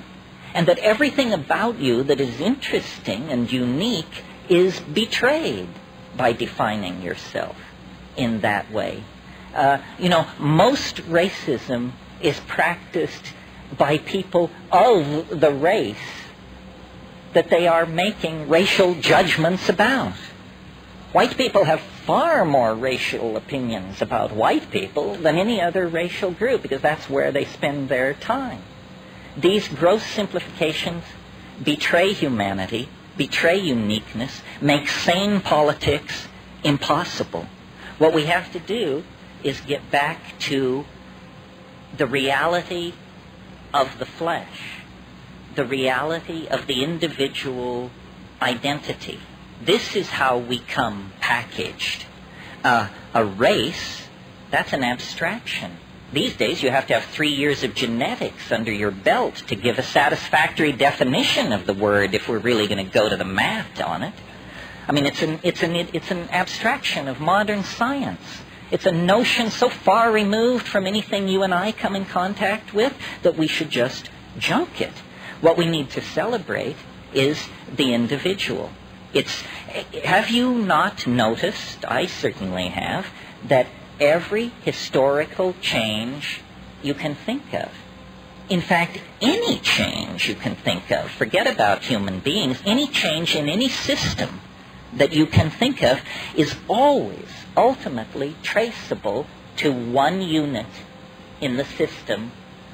[0.54, 5.68] and that everything about you that is interesting and unique is betrayed
[6.22, 7.56] by defining yourself
[8.16, 9.02] in that way.
[9.52, 13.24] Uh, you know, most racism is practiced
[13.76, 16.10] by people of the race
[17.32, 20.14] that they are making racial judgments about.
[21.10, 26.62] White people have far more racial opinions about white people than any other racial group
[26.62, 28.62] because that's where they spend their time.
[29.36, 31.02] These gross simplifications
[31.60, 36.28] betray humanity, betray uniqueness, make sane politics
[36.64, 37.46] impossible.
[37.98, 39.04] What we have to do
[39.42, 40.84] is get back to
[41.96, 42.94] the reality
[43.74, 44.78] of the flesh,
[45.54, 47.90] the reality of the individual
[48.40, 49.20] identity.
[49.62, 52.06] This is how we come packaged.
[52.64, 54.02] Uh, a race,
[54.50, 55.76] that's an abstraction.
[56.12, 59.78] These days, you have to have three years of genetics under your belt to give
[59.78, 63.80] a satisfactory definition of the word if we're really going to go to the math
[63.80, 64.12] on it.
[64.86, 68.20] I mean, it's an, it's, an, it's an abstraction of modern science.
[68.70, 72.94] It's a notion so far removed from anything you and I come in contact with
[73.22, 74.92] that we should just junk it.
[75.40, 76.76] What we need to celebrate
[77.14, 78.70] is the individual.
[79.14, 79.42] It's,
[80.04, 83.06] have you not noticed, I certainly have,
[83.44, 83.66] that
[84.00, 86.40] every historical change
[86.82, 87.70] you can think of.
[88.48, 93.48] In fact, any change you can think of, forget about human beings, any change in
[93.48, 94.40] any system
[94.94, 96.00] that you can think of
[96.36, 99.26] is always ultimately traceable
[99.56, 100.66] to one unit
[101.40, 102.32] in the system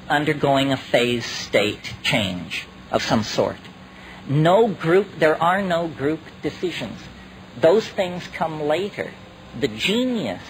[0.09, 3.57] undergoing a phase state change of some sort.
[4.27, 6.99] No group, there are no group decisions.
[7.59, 9.11] Those things come later.
[9.59, 10.41] The genius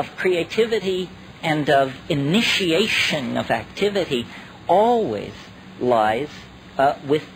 [0.00, 1.08] of creativity
[1.42, 4.26] and of initiation of activity
[4.66, 5.32] always
[5.78, 6.28] lies
[6.78, 7.26] uh, with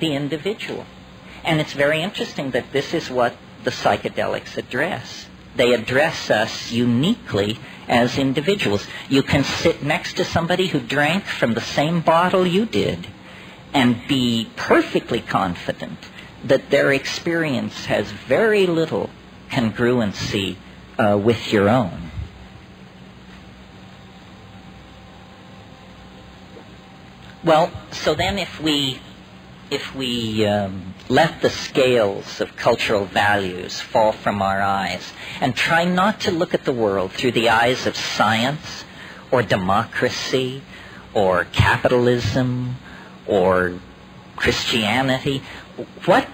[0.00, 0.84] the individual.
[1.44, 5.26] And it's very interesting that this is what the psychedelics address.
[5.56, 8.86] They address us uniquely as individuals.
[9.08, 13.06] You can sit next to somebody who drank from the same bottle you did
[13.72, 15.98] and be perfectly confident
[16.44, 19.10] that their experience has very little
[19.50, 20.56] congruency
[20.98, 22.07] uh, with your own.
[27.44, 29.00] Well, so then if we
[29.70, 35.84] if we um, let the scales of cultural values fall from our eyes and try
[35.84, 38.84] not to look at the world through the eyes of science
[39.30, 40.62] or democracy
[41.14, 42.76] or capitalism
[43.26, 43.78] or
[44.36, 45.42] Christianity,
[46.06, 46.26] what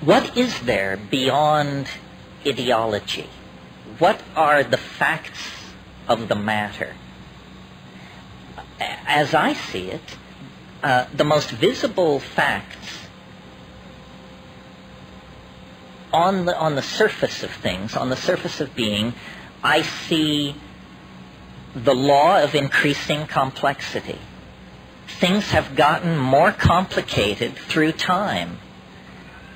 [0.00, 1.86] what is there beyond
[2.46, 3.28] ideology?
[3.98, 5.40] What are the facts
[6.08, 6.94] of the matter?
[8.78, 10.16] As I see it,
[10.82, 13.06] uh, the most visible facts
[16.12, 19.14] on the, on the surface of things, on the surface of being,
[19.62, 20.54] I see
[21.74, 24.18] the law of increasing complexity.
[25.06, 28.58] Things have gotten more complicated through time.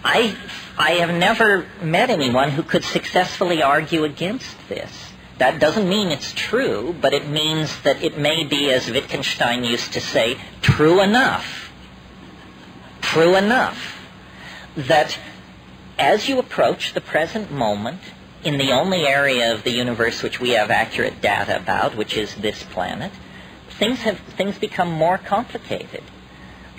[0.04, 0.36] I,
[0.78, 5.09] I have never met anyone who could successfully argue against this.
[5.40, 9.94] That doesn't mean it's true, but it means that it may be, as Wittgenstein used
[9.94, 11.72] to say, true enough.
[13.00, 13.98] True enough
[14.76, 15.18] that
[15.98, 18.00] as you approach the present moment,
[18.44, 22.34] in the only area of the universe which we have accurate data about, which is
[22.34, 23.12] this planet,
[23.70, 26.02] things have things become more complicated.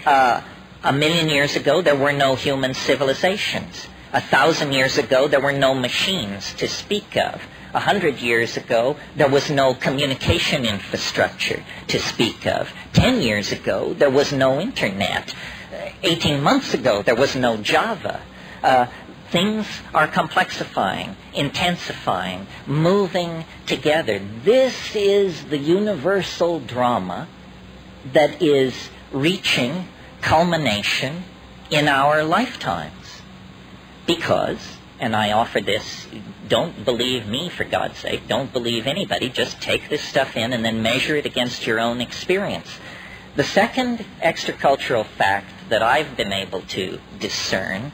[0.05, 0.41] Uh,
[0.84, 3.88] a million years ago, there were no human civilizations.
[4.14, 7.41] A thousand years ago, there were no machines to speak of.
[7.74, 12.72] A hundred years ago, there was no communication infrastructure to speak of.
[12.91, 15.34] Ten years ago, there was no internet.
[16.03, 18.22] Eighteen months ago, there was no Java.
[18.61, 18.88] Uh,
[19.30, 24.19] things are complexifying, intensifying, moving together.
[24.43, 27.28] This is the universal drama
[28.11, 29.88] that is reaching
[30.22, 31.24] culmination
[31.69, 33.22] in our lifetimes.
[34.05, 36.07] Because, and I offer this,
[36.52, 40.66] don't believe me for God's sake, don't believe anybody, just take this stuff in and
[40.66, 42.68] then measure it against your own experience.
[43.38, 47.93] The second extracultural fact that I've been able to discern,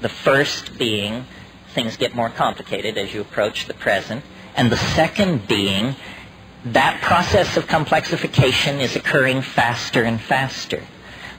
[0.00, 1.26] the first being
[1.74, 4.24] things get more complicated as you approach the present,
[4.56, 5.94] and the second being
[6.64, 10.82] that process of complexification is occurring faster and faster.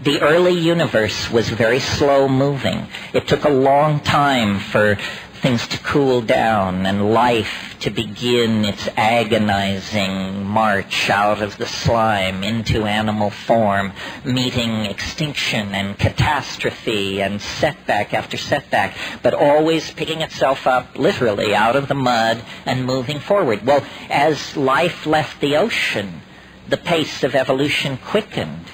[0.01, 2.87] The early universe was very slow moving.
[3.13, 4.97] It took a long time for
[5.45, 12.43] things to cool down and life to begin its agonizing march out of the slime
[12.43, 13.93] into animal form,
[14.23, 21.75] meeting extinction and catastrophe and setback after setback, but always picking itself up literally out
[21.75, 23.63] of the mud and moving forward.
[23.63, 26.23] Well, as life left the ocean,
[26.67, 28.65] the pace of evolution quickened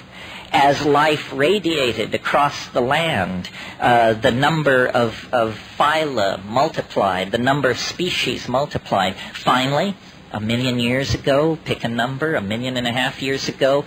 [0.52, 3.48] as life radiated across the land,
[3.80, 9.16] uh, the number of, of phyla multiplied, the number of species multiplied.
[9.32, 9.96] Finally,
[10.30, 13.84] a million years ago, pick a number, a million and a half years ago,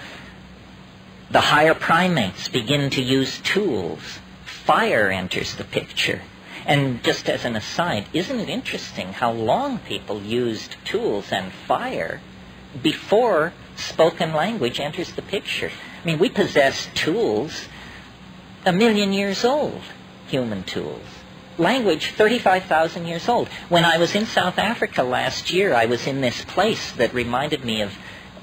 [1.30, 4.20] the higher primates begin to use tools.
[4.46, 6.22] Fire enters the picture.
[6.66, 12.22] And just as an aside, isn't it interesting how long people used tools and fire
[12.82, 15.72] before spoken language enters the picture?
[16.06, 17.68] I mean, we possess tools
[18.64, 19.82] a million years old,
[20.28, 21.02] human tools.
[21.58, 23.48] Language, 35,000 years old.
[23.70, 27.66] When I was in South Africa last year, I was in this place that reminded
[27.66, 27.98] me of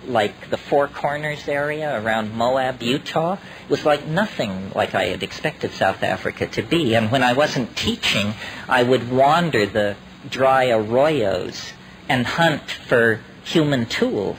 [0.09, 3.35] like the Four Corners area around Moab, Utah.
[3.35, 6.97] It was like nothing like I had expected South Africa to be.
[6.97, 8.35] And when I wasn't teaching,
[8.69, 9.95] I would wander the
[10.29, 11.75] dry arroyos
[12.09, 14.39] and hunt for human tools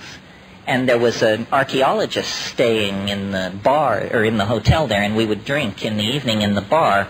[0.66, 5.16] and there was an archaeologist staying in the bar or in the hotel there, and
[5.16, 7.08] we would drink in the evening in the bar,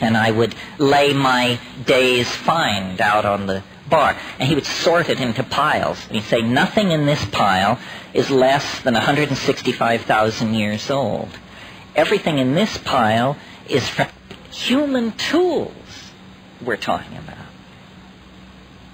[0.00, 5.08] and I would lay my day's find out on the bar, and he would sort
[5.08, 6.04] it into piles.
[6.06, 7.78] And he'd say, nothing in this pile
[8.12, 11.28] is less than 165,000 years old.
[11.94, 13.36] Everything in this pile
[13.68, 14.08] is from
[14.50, 15.72] human tools
[16.64, 17.25] we're talking about.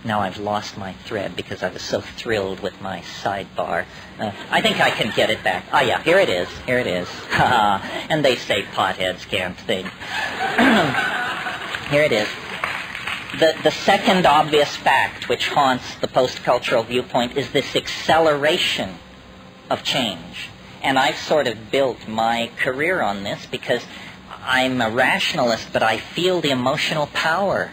[0.04, 3.84] Now I've lost my thread because I was so thrilled with my sidebar.
[4.18, 5.66] Uh, I think I can get it back.
[5.72, 6.48] Ah, yeah, here it is.
[6.66, 7.08] Here it is.
[7.32, 9.86] and they say potheads can't think.
[11.90, 12.28] here it is.
[13.38, 18.96] The, the second obvious fact which haunts the post-cultural viewpoint is this acceleration
[19.70, 20.48] of change.
[20.82, 23.84] And I've sort of built my career on this because
[24.42, 27.70] I'm a rationalist, but I feel the emotional power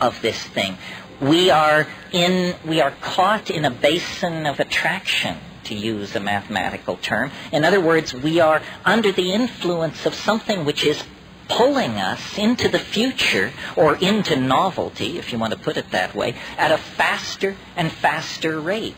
[0.00, 0.78] of this thing
[1.20, 6.96] we are in we are caught in a basin of attraction to use a mathematical
[6.96, 7.30] term.
[7.52, 11.02] In other words we are under the influence of something which is
[11.48, 16.14] pulling us into the future or into novelty if you want to put it that
[16.14, 18.96] way at a faster and faster rate.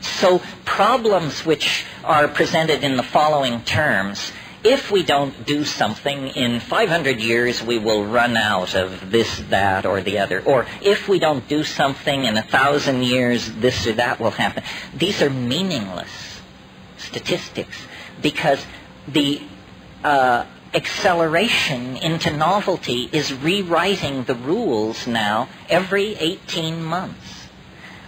[0.00, 4.32] So problems which are presented in the following terms
[4.62, 9.86] if we don't do something in 500 years, we will run out of this, that,
[9.86, 10.42] or the other.
[10.42, 14.62] Or if we don't do something in a thousand years, this or that will happen.
[14.94, 16.10] These are meaningless
[16.98, 17.76] statistics
[18.20, 18.64] because
[19.08, 19.40] the
[20.04, 20.44] uh,
[20.74, 27.48] acceleration into novelty is rewriting the rules now every 18 months.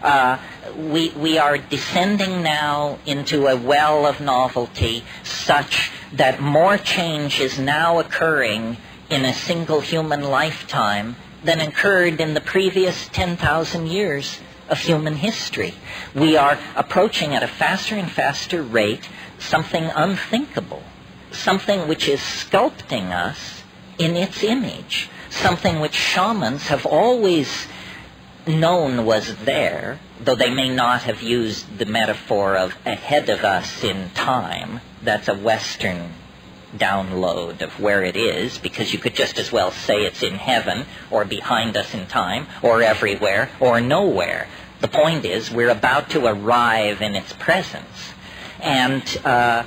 [0.03, 0.39] Uh,
[0.77, 7.59] we, we are descending now into a well of novelty such that more change is
[7.59, 8.77] now occurring
[9.09, 14.39] in a single human lifetime than occurred in the previous 10,000 years
[14.69, 15.75] of human history.
[16.15, 19.09] We are approaching at a faster and faster rate
[19.39, 20.83] something unthinkable,
[21.31, 23.63] something which is sculpting us
[23.99, 27.67] in its image, something which shamans have always
[28.47, 33.83] known was there, though they may not have used the metaphor of ahead of us
[33.83, 34.81] in time.
[35.03, 36.13] That's a Western
[36.77, 40.87] download of where it is, because you could just as well say it's in heaven,
[41.11, 44.49] or behind us in time, or everywhere, or nowhere.
[44.81, 48.13] The point is, we're about to arrive in its presence.
[48.61, 49.65] And uh,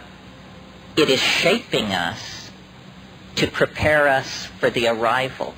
[0.97, 2.49] it is shaping us
[3.36, 5.53] to prepare us for the arrival.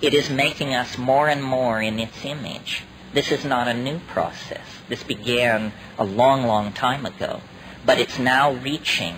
[0.00, 2.84] It is making us more and more in its image.
[3.12, 4.64] This is not a new process.
[4.88, 7.40] This began a long, long time ago.
[7.84, 9.16] But it's now reaching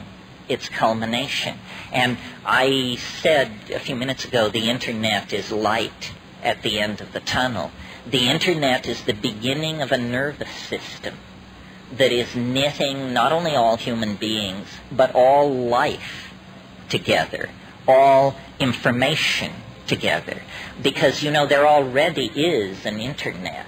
[0.48, 1.58] its culmination.
[1.92, 6.12] And I said a few minutes ago the internet is light
[6.42, 7.70] at the end of the tunnel.
[8.08, 11.14] The internet is the beginning of a nervous system
[11.96, 16.32] that is knitting not only all human beings, but all life
[16.88, 17.48] together,
[17.86, 19.52] all information
[19.86, 20.42] together.
[20.82, 23.66] Because, you know, there already is an internet.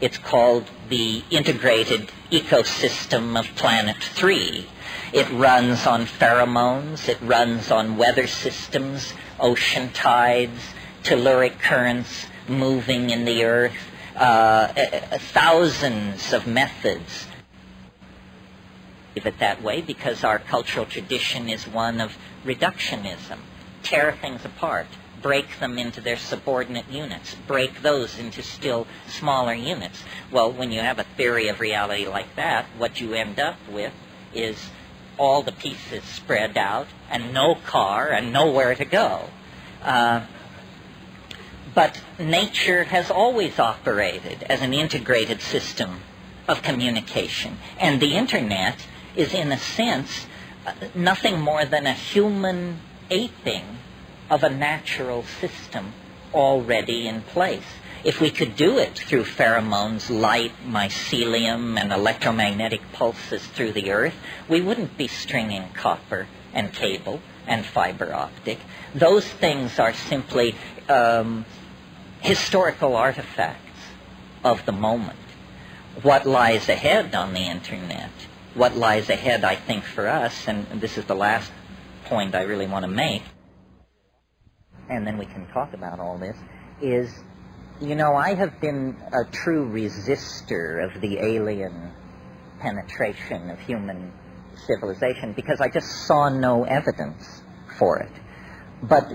[0.00, 4.66] It's called the Integrated Ecosystem of Planet 3.
[5.12, 10.60] It runs on pheromones, it runs on weather systems, ocean tides,
[11.02, 13.76] telluric currents moving in the earth,
[14.16, 14.68] uh,
[15.18, 17.26] thousands of methods
[19.16, 23.38] if it that way because our cultural tradition is one of reductionism.
[23.82, 24.86] Tear things apart,
[25.26, 30.04] break them into their subordinate units, break those into still smaller units.
[30.30, 33.92] Well, when you have a theory of reality like that, what you end up with
[34.32, 34.56] is
[35.18, 39.28] all the pieces spread out and no car and nowhere to go.
[39.82, 40.26] Uh,
[41.74, 46.02] but nature has always operated as an integrated system
[46.46, 47.58] of communication.
[47.80, 48.76] And the internet
[49.16, 50.26] is, in a sense,
[50.64, 52.78] uh, nothing more than a human
[53.10, 53.64] aping
[54.30, 55.92] of a natural system
[56.34, 57.64] already in place.
[58.04, 64.14] If we could do it through pheromones, light, mycelium, and electromagnetic pulses through the earth,
[64.48, 68.58] we wouldn't be stringing copper and cable and fiber optic.
[68.94, 70.54] Those things are simply
[70.88, 71.44] um,
[72.20, 73.80] historical artifacts
[74.44, 75.18] of the moment.
[76.02, 78.10] What lies ahead on the internet
[78.56, 81.52] what lies ahead, I think, for us, and this is the last
[82.06, 83.22] point I really want to make,
[84.88, 86.36] and then we can talk about all this,
[86.80, 87.12] is,
[87.80, 91.92] you know, I have been a true resistor of the alien
[92.60, 94.12] penetration of human
[94.66, 97.42] civilization because I just saw no evidence
[97.78, 98.12] for it.
[98.82, 99.12] But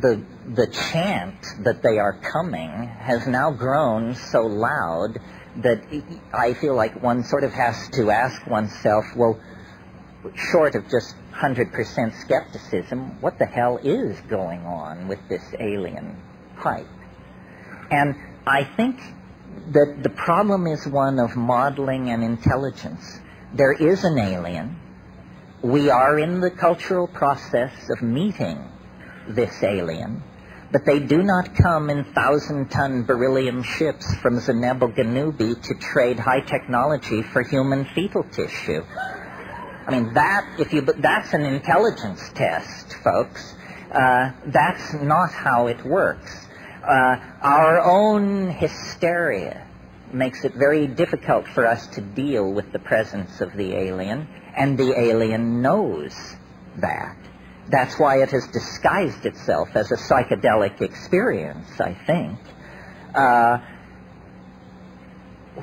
[0.00, 5.18] the the chant that they are coming has now grown so loud
[5.56, 5.82] that
[6.32, 9.38] I feel like one sort of has to ask oneself, well,
[10.34, 16.16] short of just 100% skepticism, what the hell is going on with this alien
[16.56, 16.86] hype?
[17.90, 18.14] And
[18.46, 19.00] I think
[19.72, 23.20] that the problem is one of modeling and intelligence.
[23.52, 24.78] There is an alien.
[25.62, 28.70] We are in the cultural process of meeting
[29.28, 30.22] this alien
[30.72, 36.40] but they do not come in thousand-ton beryllium ships from Zeneb Ganubi to trade high
[36.40, 38.82] technology for human fetal tissue.
[39.86, 43.54] I mean, that, if you, that's an intelligence test, folks.
[43.90, 46.46] Uh, that's not how it works.
[46.82, 49.66] Uh, our own hysteria
[50.12, 54.78] makes it very difficult for us to deal with the presence of the alien, and
[54.78, 56.14] the alien knows
[56.76, 57.16] that.
[57.68, 62.38] That's why it has disguised itself as a psychedelic experience, I think.
[63.14, 63.58] Uh,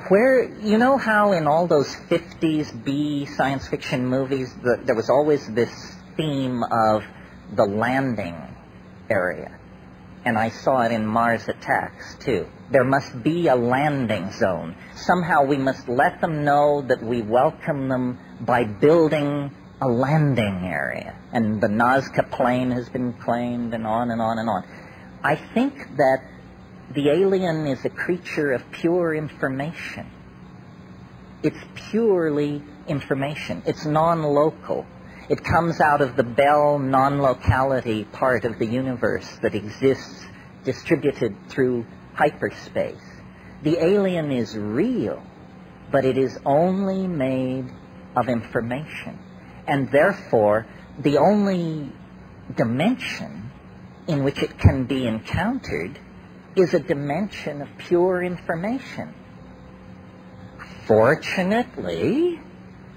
[0.08, 5.10] where, you know how in all those 50s B science fiction movies, the, there was
[5.10, 5.70] always this
[6.16, 7.04] theme of
[7.52, 8.36] the landing
[9.08, 9.56] area.
[10.24, 12.46] And I saw it in Mars Attacks, too.
[12.70, 14.76] There must be a landing zone.
[14.94, 21.16] Somehow we must let them know that we welcome them by building a landing area.
[21.32, 24.64] And the Nazca plain has been claimed and on and on and on.
[25.24, 26.22] I think that
[26.90, 30.06] the alien is a creature of pure information.
[31.42, 31.58] It's
[31.90, 33.62] purely information.
[33.66, 34.86] It's non-local.
[35.28, 40.24] It comes out of the Bell non-locality part of the universe that exists
[40.64, 43.00] distributed through hyperspace.
[43.62, 45.22] The alien is real,
[45.92, 47.70] but it is only made
[48.16, 49.18] of information
[49.70, 50.66] and therefore
[50.98, 51.92] the only
[52.56, 53.50] dimension
[54.08, 55.96] in which it can be encountered
[56.56, 59.14] is a dimension of pure information.
[60.86, 62.40] Fortunately,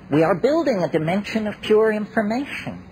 [0.10, 2.84] we are building a dimension of pure information.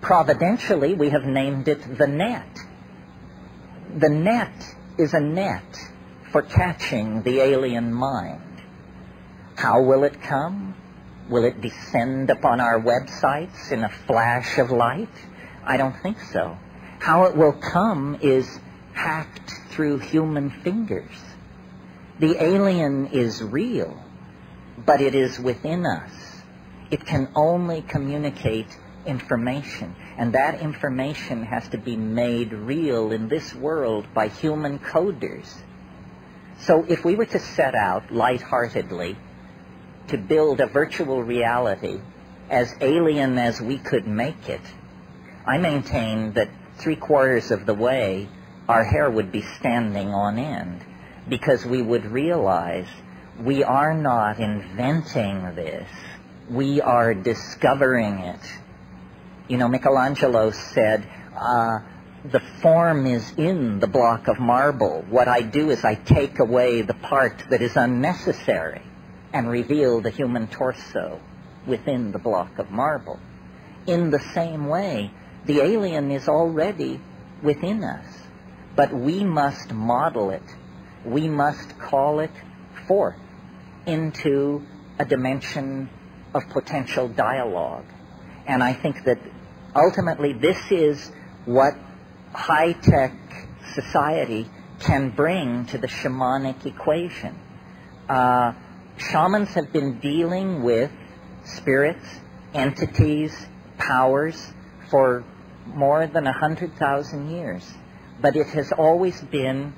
[0.00, 2.58] Providentially, we have named it the net.
[3.96, 4.52] The net
[4.98, 5.76] is a net
[6.30, 8.40] for catching the alien mind.
[9.56, 10.74] How will it come?
[11.28, 15.14] Will it descend upon our websites in a flash of light?
[15.64, 16.56] I don't think so.
[16.98, 18.58] How it will come is
[18.92, 21.16] hacked through human fingers.
[22.18, 23.98] The alien is real,
[24.78, 26.12] but it is within us.
[26.90, 28.68] It can only communicate
[29.06, 35.52] information, and that information has to be made real in this world by human coders.
[36.60, 39.16] So if we were to set out lightheartedly
[40.08, 42.00] to build a virtual reality
[42.50, 44.60] as alien as we could make it,
[45.46, 48.28] I maintain that three quarters of the way
[48.72, 50.82] our hair would be standing on end
[51.28, 52.86] because we would realize
[53.38, 55.88] we are not inventing this.
[56.48, 58.40] We are discovering it.
[59.48, 61.06] You know, Michelangelo said,
[61.36, 61.80] uh,
[62.24, 65.04] the form is in the block of marble.
[65.10, 68.80] What I do is I take away the part that is unnecessary
[69.34, 71.20] and reveal the human torso
[71.66, 73.20] within the block of marble.
[73.86, 75.10] In the same way,
[75.44, 77.00] the alien is already
[77.42, 78.06] within us,
[78.76, 80.42] but we must model it.
[81.04, 82.30] We must call it
[82.86, 83.16] forth
[83.86, 84.66] into
[84.98, 85.90] a dimension
[86.34, 87.84] of potential dialogue.
[88.46, 89.18] And I think that
[89.74, 91.10] ultimately this is
[91.44, 91.74] what
[92.32, 93.12] high-tech
[93.74, 94.48] society
[94.80, 97.38] can bring to the shamanic equation.
[98.08, 98.52] Uh,
[98.96, 100.90] shamans have been dealing with
[101.44, 102.06] spirits,
[102.54, 103.46] entities,
[103.78, 104.52] powers
[104.90, 105.24] for
[105.66, 107.64] more than a hundred thousand years,
[108.22, 109.74] but it has always been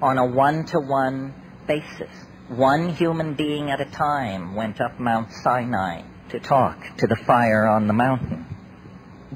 [0.00, 1.34] on a one-to-one
[1.66, 2.10] basis.
[2.48, 7.66] One human being at a time went up Mount Sinai to talk to the fire
[7.66, 8.46] on the mountain.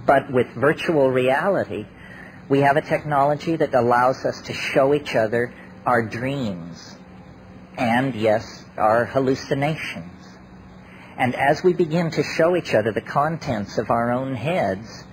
[0.06, 1.86] But with virtual reality,
[2.48, 5.52] we have a technology that allows us to show each other
[5.84, 6.96] our dreams
[7.76, 10.10] and, yes, our hallucinations.
[11.16, 15.04] And as we begin to show each other the contents of our own heads,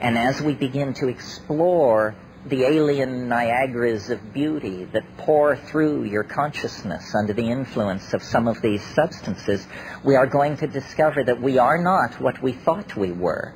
[0.00, 2.14] and as we begin to explore
[2.48, 8.46] the alien Niagaras of beauty that pour through your consciousness under the influence of some
[8.46, 9.66] of these substances,
[10.04, 13.52] we are going to discover that we are not what we thought we were.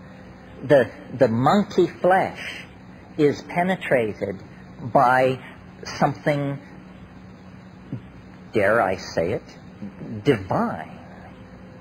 [0.65, 2.65] The, the monkey flesh
[3.17, 4.43] is penetrated
[4.83, 5.39] by
[5.85, 6.59] something,
[8.53, 10.99] dare I say it, divine,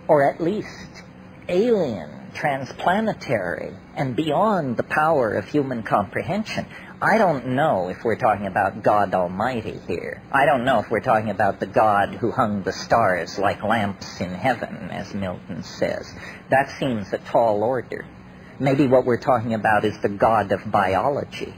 [0.07, 1.03] or at least
[1.47, 6.67] alien, transplanetary, and beyond the power of human comprehension.
[7.01, 10.21] I don't know if we're talking about God Almighty here.
[10.33, 14.19] I don't know if we're talking about the God who hung the stars like lamps
[14.19, 16.13] in heaven, as Milton says.
[16.49, 18.05] That seems a tall order.
[18.59, 21.53] Maybe what we're talking about is the God of biology.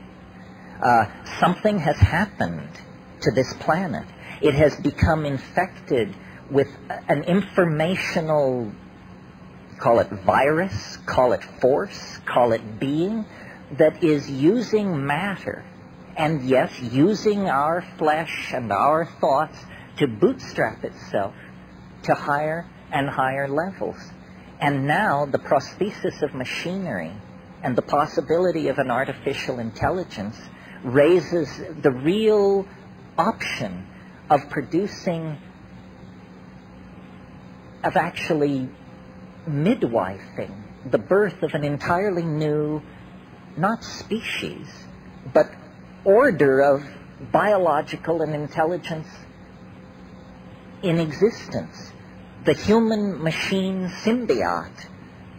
[0.79, 1.05] Uh,
[1.39, 2.69] something has happened
[3.21, 4.05] to this planet.
[4.41, 6.15] It has become infected
[6.51, 6.67] with
[7.07, 8.71] an informational,
[9.79, 13.25] call it virus, call it force, call it being,
[13.77, 15.65] that is using matter
[16.17, 19.57] and yes, using our flesh and our thoughts
[19.97, 21.33] to bootstrap itself
[22.03, 23.97] to higher and higher levels.
[24.59, 27.13] And now the prosthesis of machinery
[27.63, 30.37] and the possibility of an artificial intelligence
[30.83, 31.47] raises
[31.81, 32.67] the real
[33.17, 33.87] option
[34.29, 35.37] of producing,
[37.83, 38.69] of actually
[39.47, 40.55] midwifing
[40.89, 42.81] the birth of an entirely new
[43.57, 44.67] not species,
[45.33, 45.49] but
[46.03, 46.83] order of
[47.31, 49.07] biological and intelligence
[50.81, 51.91] in existence.
[52.45, 54.87] The human-machine symbiote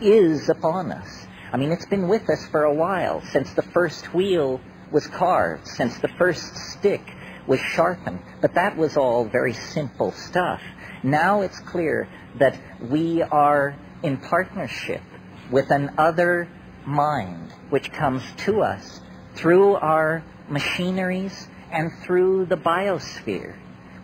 [0.01, 1.27] is upon us.
[1.53, 4.61] I mean, it's been with us for a while, since the first wheel
[4.91, 7.03] was carved, since the first stick
[7.47, 8.21] was sharpened.
[8.41, 10.63] But that was all very simple stuff.
[11.03, 12.09] Now it's clear
[12.39, 15.03] that we are in partnership
[15.51, 16.49] with an other
[16.87, 19.01] mind which comes to us
[19.35, 23.57] through our machineries and through the biosphere.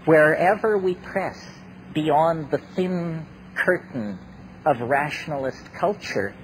[0.04, 1.38] Wherever we press
[1.92, 4.18] beyond the thin curtain
[4.64, 6.34] of rationalist culture,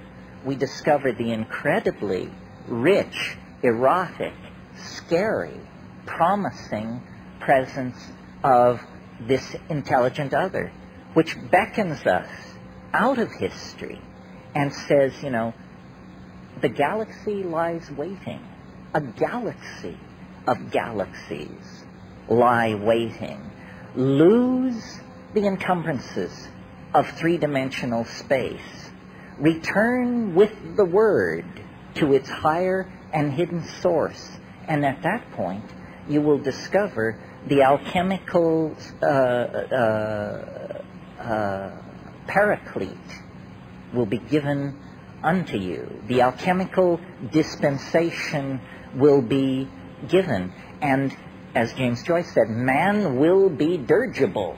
[0.43, 2.29] we discover the incredibly
[2.67, 4.33] rich, erotic,
[4.77, 5.59] scary,
[6.05, 7.01] promising
[7.39, 7.97] presence
[8.43, 8.81] of
[9.19, 10.71] this intelligent other,
[11.13, 12.29] which beckons us
[12.93, 14.01] out of history
[14.53, 15.53] and says, you know,
[16.61, 18.41] the galaxy lies waiting.
[18.93, 19.97] A galaxy
[20.47, 21.83] of galaxies
[22.29, 23.51] lie waiting.
[23.95, 24.99] Lose
[25.33, 26.47] the encumbrances
[26.93, 28.91] of three-dimensional space.
[29.37, 31.45] Return with the word
[31.95, 34.37] to its higher and hidden source.
[34.67, 35.65] And at that point,
[36.07, 40.81] you will discover the alchemical uh, uh,
[41.19, 41.71] uh,
[42.27, 42.97] paraclete
[43.93, 44.77] will be given
[45.23, 46.01] unto you.
[46.07, 46.99] The alchemical
[47.31, 48.61] dispensation
[48.95, 49.67] will be
[50.07, 50.53] given.
[50.81, 51.15] And
[51.53, 54.57] as James Joyce said, man will be dirigible.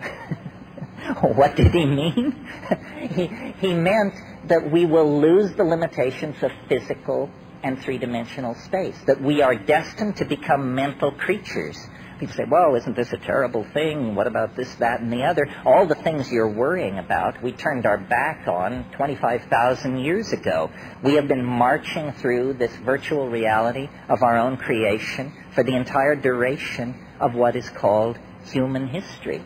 [1.20, 2.48] what did he mean?
[3.10, 3.26] he,
[3.60, 4.14] he meant
[4.48, 7.30] that we will lose the limitations of physical
[7.62, 11.78] and three-dimensional space, that we are destined to become mental creatures.
[12.22, 14.14] People say, well, isn't this a terrible thing?
[14.14, 15.44] What about this, that, and the other?
[15.66, 20.70] All the things you're worrying about, we turned our back on 25,000 years ago.
[21.02, 26.14] We have been marching through this virtual reality of our own creation for the entire
[26.14, 29.42] duration of what is called human history.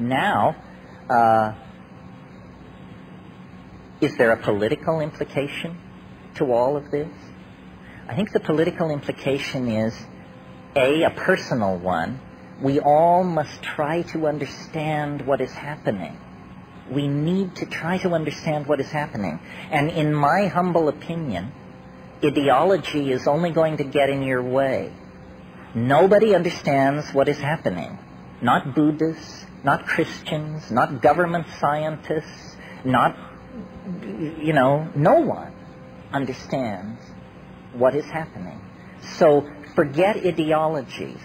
[0.00, 0.56] Now,
[1.08, 1.52] uh,
[4.00, 5.78] is there a political implication
[6.34, 7.14] to all of this?
[8.08, 9.94] I think the political implication is
[10.78, 12.20] A, a personal one.
[12.62, 16.16] We all must try to understand what is happening.
[16.88, 19.40] We need to try to understand what is happening.
[19.70, 21.52] And in my humble opinion,
[22.24, 24.92] ideology is only going to get in your way.
[25.74, 27.98] Nobody understands what is happening.
[28.40, 33.16] Not Buddhists, not Christians, not government scientists, not,
[34.40, 35.52] you know, no one
[36.12, 37.00] understands
[37.72, 38.60] what is happening.
[39.02, 39.48] So
[39.78, 41.22] forget ideologies.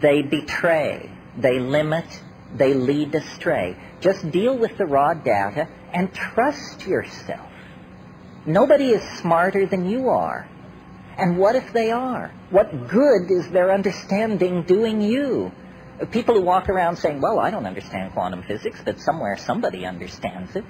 [0.00, 2.06] They betray, they limit,
[2.54, 3.76] they lead astray.
[4.00, 7.50] Just deal with the raw data and trust yourself.
[8.46, 10.48] Nobody is smarter than you are.
[11.16, 12.32] And what if they are?
[12.50, 15.50] What good is their understanding doing you?
[16.12, 20.54] People who walk around saying, well, I don't understand quantum physics, but somewhere somebody understands
[20.54, 20.64] it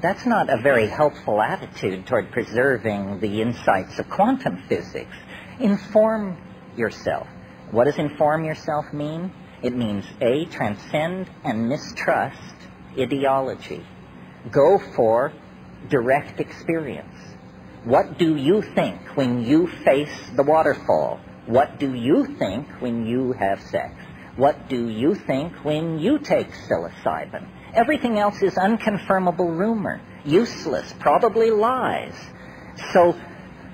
[0.00, 5.16] that's not a very helpful attitude toward preserving the insights of quantum physics.
[5.60, 6.36] Inform
[6.76, 7.28] yourself.
[7.70, 9.32] What does inform yourself mean?
[9.62, 12.54] It means A, transcend and mistrust
[12.98, 13.84] ideology.
[14.50, 15.32] Go for
[15.88, 17.14] direct experience.
[17.84, 21.20] What do you think when you face the waterfall?
[21.46, 23.94] What do you think when you have sex?
[24.36, 27.46] What do you think when you take psilocybin?
[27.74, 32.14] Everything else is unconfirmable rumor, useless, probably lies.
[32.92, 33.16] So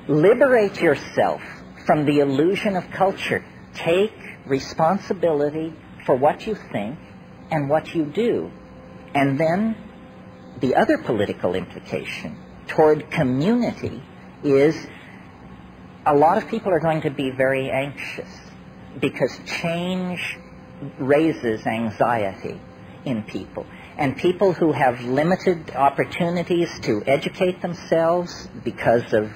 [0.09, 1.41] liberate yourself
[1.87, 3.45] from the illusion of culture.
[3.75, 4.13] Take
[4.47, 5.73] responsibility
[6.07, 6.99] for what you think
[7.51, 8.51] and what you do.
[9.15, 9.77] And then
[10.61, 14.03] the other political implication toward community
[14.43, 14.87] is
[16.07, 18.29] a lot of people are going to be very anxious
[18.99, 20.39] because change
[20.99, 22.61] raises anxiety
[23.05, 23.67] in people.
[23.97, 29.31] And people who have limited opportunities to educate themselves because of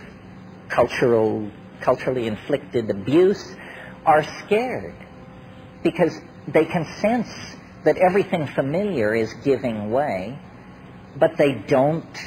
[0.69, 1.51] cultural,
[1.85, 3.55] culturally inflicted abuse
[4.07, 4.95] are scared
[5.83, 6.19] because
[6.49, 7.29] they can sense
[7.85, 10.39] that everything familiar is giving way,
[11.17, 12.19] but they don't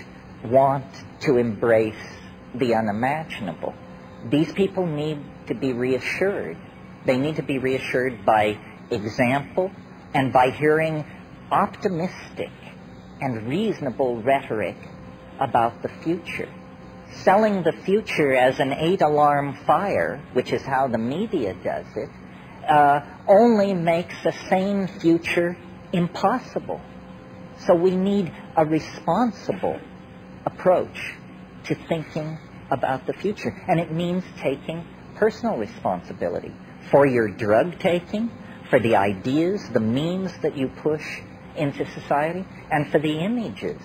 [0.43, 0.85] want
[1.21, 1.95] to embrace
[2.53, 3.73] the unimaginable.
[4.29, 6.57] These people need to be reassured.
[7.05, 8.59] They need to be reassured by
[8.91, 9.71] example
[10.13, 11.05] and by hearing
[11.51, 12.51] optimistic
[13.19, 14.77] and reasonable rhetoric
[15.39, 16.49] about the future.
[17.11, 22.09] Selling the future as an eight alarm fire, which is how the media does it,
[22.67, 25.57] uh, only makes a sane future
[25.93, 26.81] impossible.
[27.65, 29.79] So we need a responsible
[30.45, 31.15] approach
[31.65, 32.37] to thinking
[32.69, 33.55] about the future.
[33.67, 34.85] And it means taking
[35.15, 36.53] personal responsibility
[36.91, 38.31] for your drug taking,
[38.69, 41.21] for the ideas, the means that you push
[41.55, 43.81] into society and for the images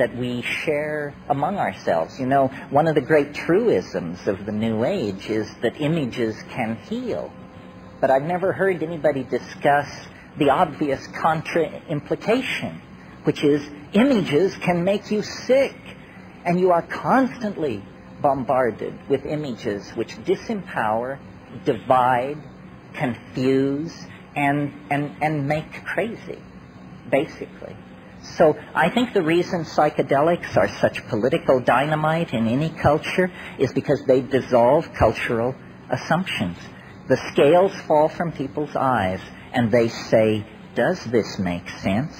[0.00, 2.18] that we share among ourselves.
[2.18, 6.76] You know, one of the great truisms of the New Age is that images can
[6.76, 7.30] heal.
[8.00, 9.88] But I've never heard anybody discuss
[10.38, 12.80] the obvious contra-implication,
[13.24, 15.76] which is images can make you sick.
[16.46, 17.84] And you are constantly
[18.22, 21.18] bombarded with images which disempower,
[21.66, 22.38] divide,
[22.94, 23.94] confuse,
[24.34, 26.38] and, and, and make crazy
[27.10, 27.76] basically.
[28.22, 34.04] So I think the reason psychedelics are such political dynamite in any culture is because
[34.04, 35.54] they dissolve cultural
[35.88, 36.58] assumptions.
[37.08, 39.20] The scales fall from people's eyes
[39.52, 42.16] and they say, does this make sense?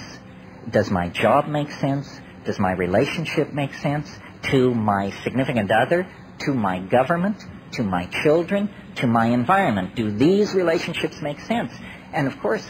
[0.69, 2.21] Does my job make sense?
[2.45, 4.11] Does my relationship make sense
[4.51, 6.09] to my significant other,
[6.41, 9.95] to my government, to my children, to my environment?
[9.95, 11.73] Do these relationships make sense?
[12.13, 12.67] And of course,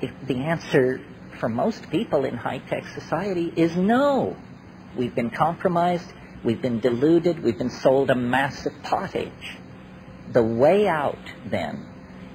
[0.00, 1.00] the answer
[1.40, 4.36] for most people in high-tech society is no.
[4.94, 6.12] We've been compromised,
[6.44, 9.56] we've been deluded, we've been sold a massive pottage.
[10.32, 11.86] The way out, then,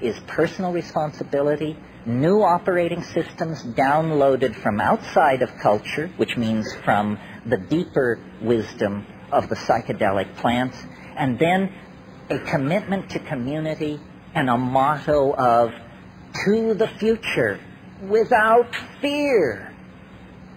[0.02, 7.58] is personal responsibility, new operating systems downloaded from outside of culture, which means from the
[7.58, 10.84] deeper wisdom of the psychedelic plants,
[11.16, 11.72] and then
[12.30, 14.00] a commitment to community
[14.34, 15.72] and a motto of
[16.46, 17.60] to the future
[18.10, 19.74] without fear.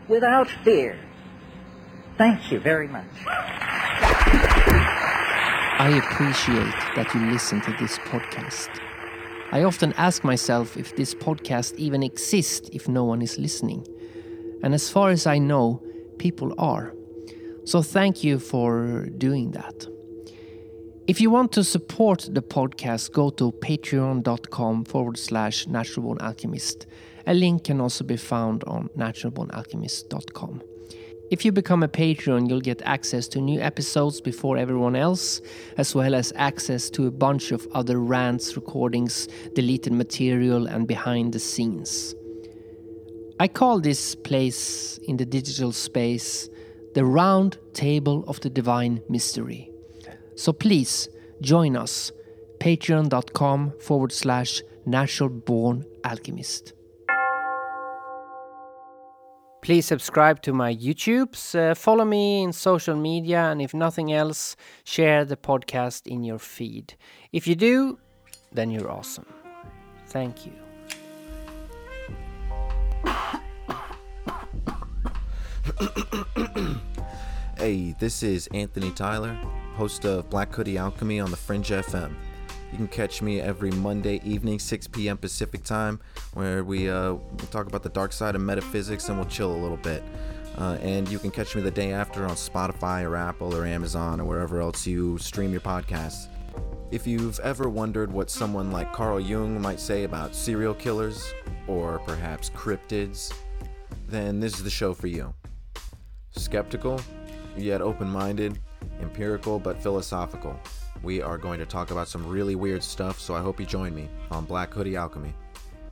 [0.08, 0.98] Without fear.
[2.16, 3.06] Thank you very much.
[5.80, 8.68] I appreciate that you listen to this podcast.
[9.52, 13.86] I often ask myself if this podcast even exists if no one is listening.
[14.62, 15.80] And as far as I know,
[16.18, 16.92] people are.
[17.64, 19.86] So thank you for doing that.
[21.06, 26.86] If you want to support the podcast, go to patreon.com forward slash naturalborn alchemist.
[27.26, 30.62] A link can also be found on naturalbornalchemist.com.
[31.30, 35.42] If you become a Patreon, you'll get access to new episodes before everyone else,
[35.76, 41.34] as well as access to a bunch of other rants, recordings, deleted material, and behind
[41.34, 42.14] the scenes.
[43.38, 46.48] I call this place in the digital space
[46.94, 49.70] the Round Table of the Divine Mystery.
[50.34, 51.08] So please
[51.42, 52.10] join us,
[52.58, 56.72] patreon.com forward slash naturalborn alchemist.
[59.60, 64.56] Please subscribe to my YouTubes, uh, follow me in social media, and if nothing else,
[64.84, 66.94] share the podcast in your feed.
[67.32, 67.98] If you do,
[68.52, 69.26] then you're awesome.
[70.06, 70.52] Thank you.
[77.58, 79.34] Hey, this is Anthony Tyler,
[79.74, 82.14] host of Black Hoodie Alchemy on the Fringe FM.
[82.70, 85.16] You can catch me every Monday evening, 6 p.m.
[85.16, 86.00] Pacific time,
[86.34, 87.16] where we uh,
[87.50, 90.02] talk about the dark side of metaphysics and we'll chill a little bit.
[90.58, 94.20] Uh, and you can catch me the day after on Spotify or Apple or Amazon
[94.20, 96.26] or wherever else you stream your podcasts.
[96.90, 101.32] If you've ever wondered what someone like Carl Jung might say about serial killers
[101.66, 103.32] or perhaps cryptids,
[104.08, 105.32] then this is the show for you.
[106.32, 107.00] Skeptical,
[107.56, 108.58] yet open minded,
[109.00, 110.58] empirical but philosophical.
[111.02, 113.94] We are going to talk about some really weird stuff, so I hope you join
[113.94, 115.32] me on Black Hoodie Alchemy.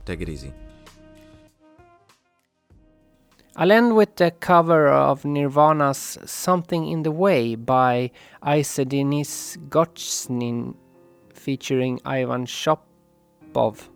[0.05, 0.53] Take it easy.
[3.55, 8.11] I'll end with the cover of Nirvana's Something in the Way by
[8.47, 10.75] Isa Denis Gochnin
[11.33, 13.89] featuring Ivan Shopov.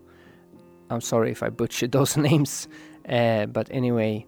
[0.89, 2.67] I'm sorry if I butchered those names,
[3.07, 4.25] uh, but anyway,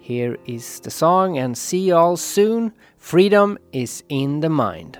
[0.00, 2.74] here is the song and see you all soon.
[2.98, 4.98] Freedom is in the mind.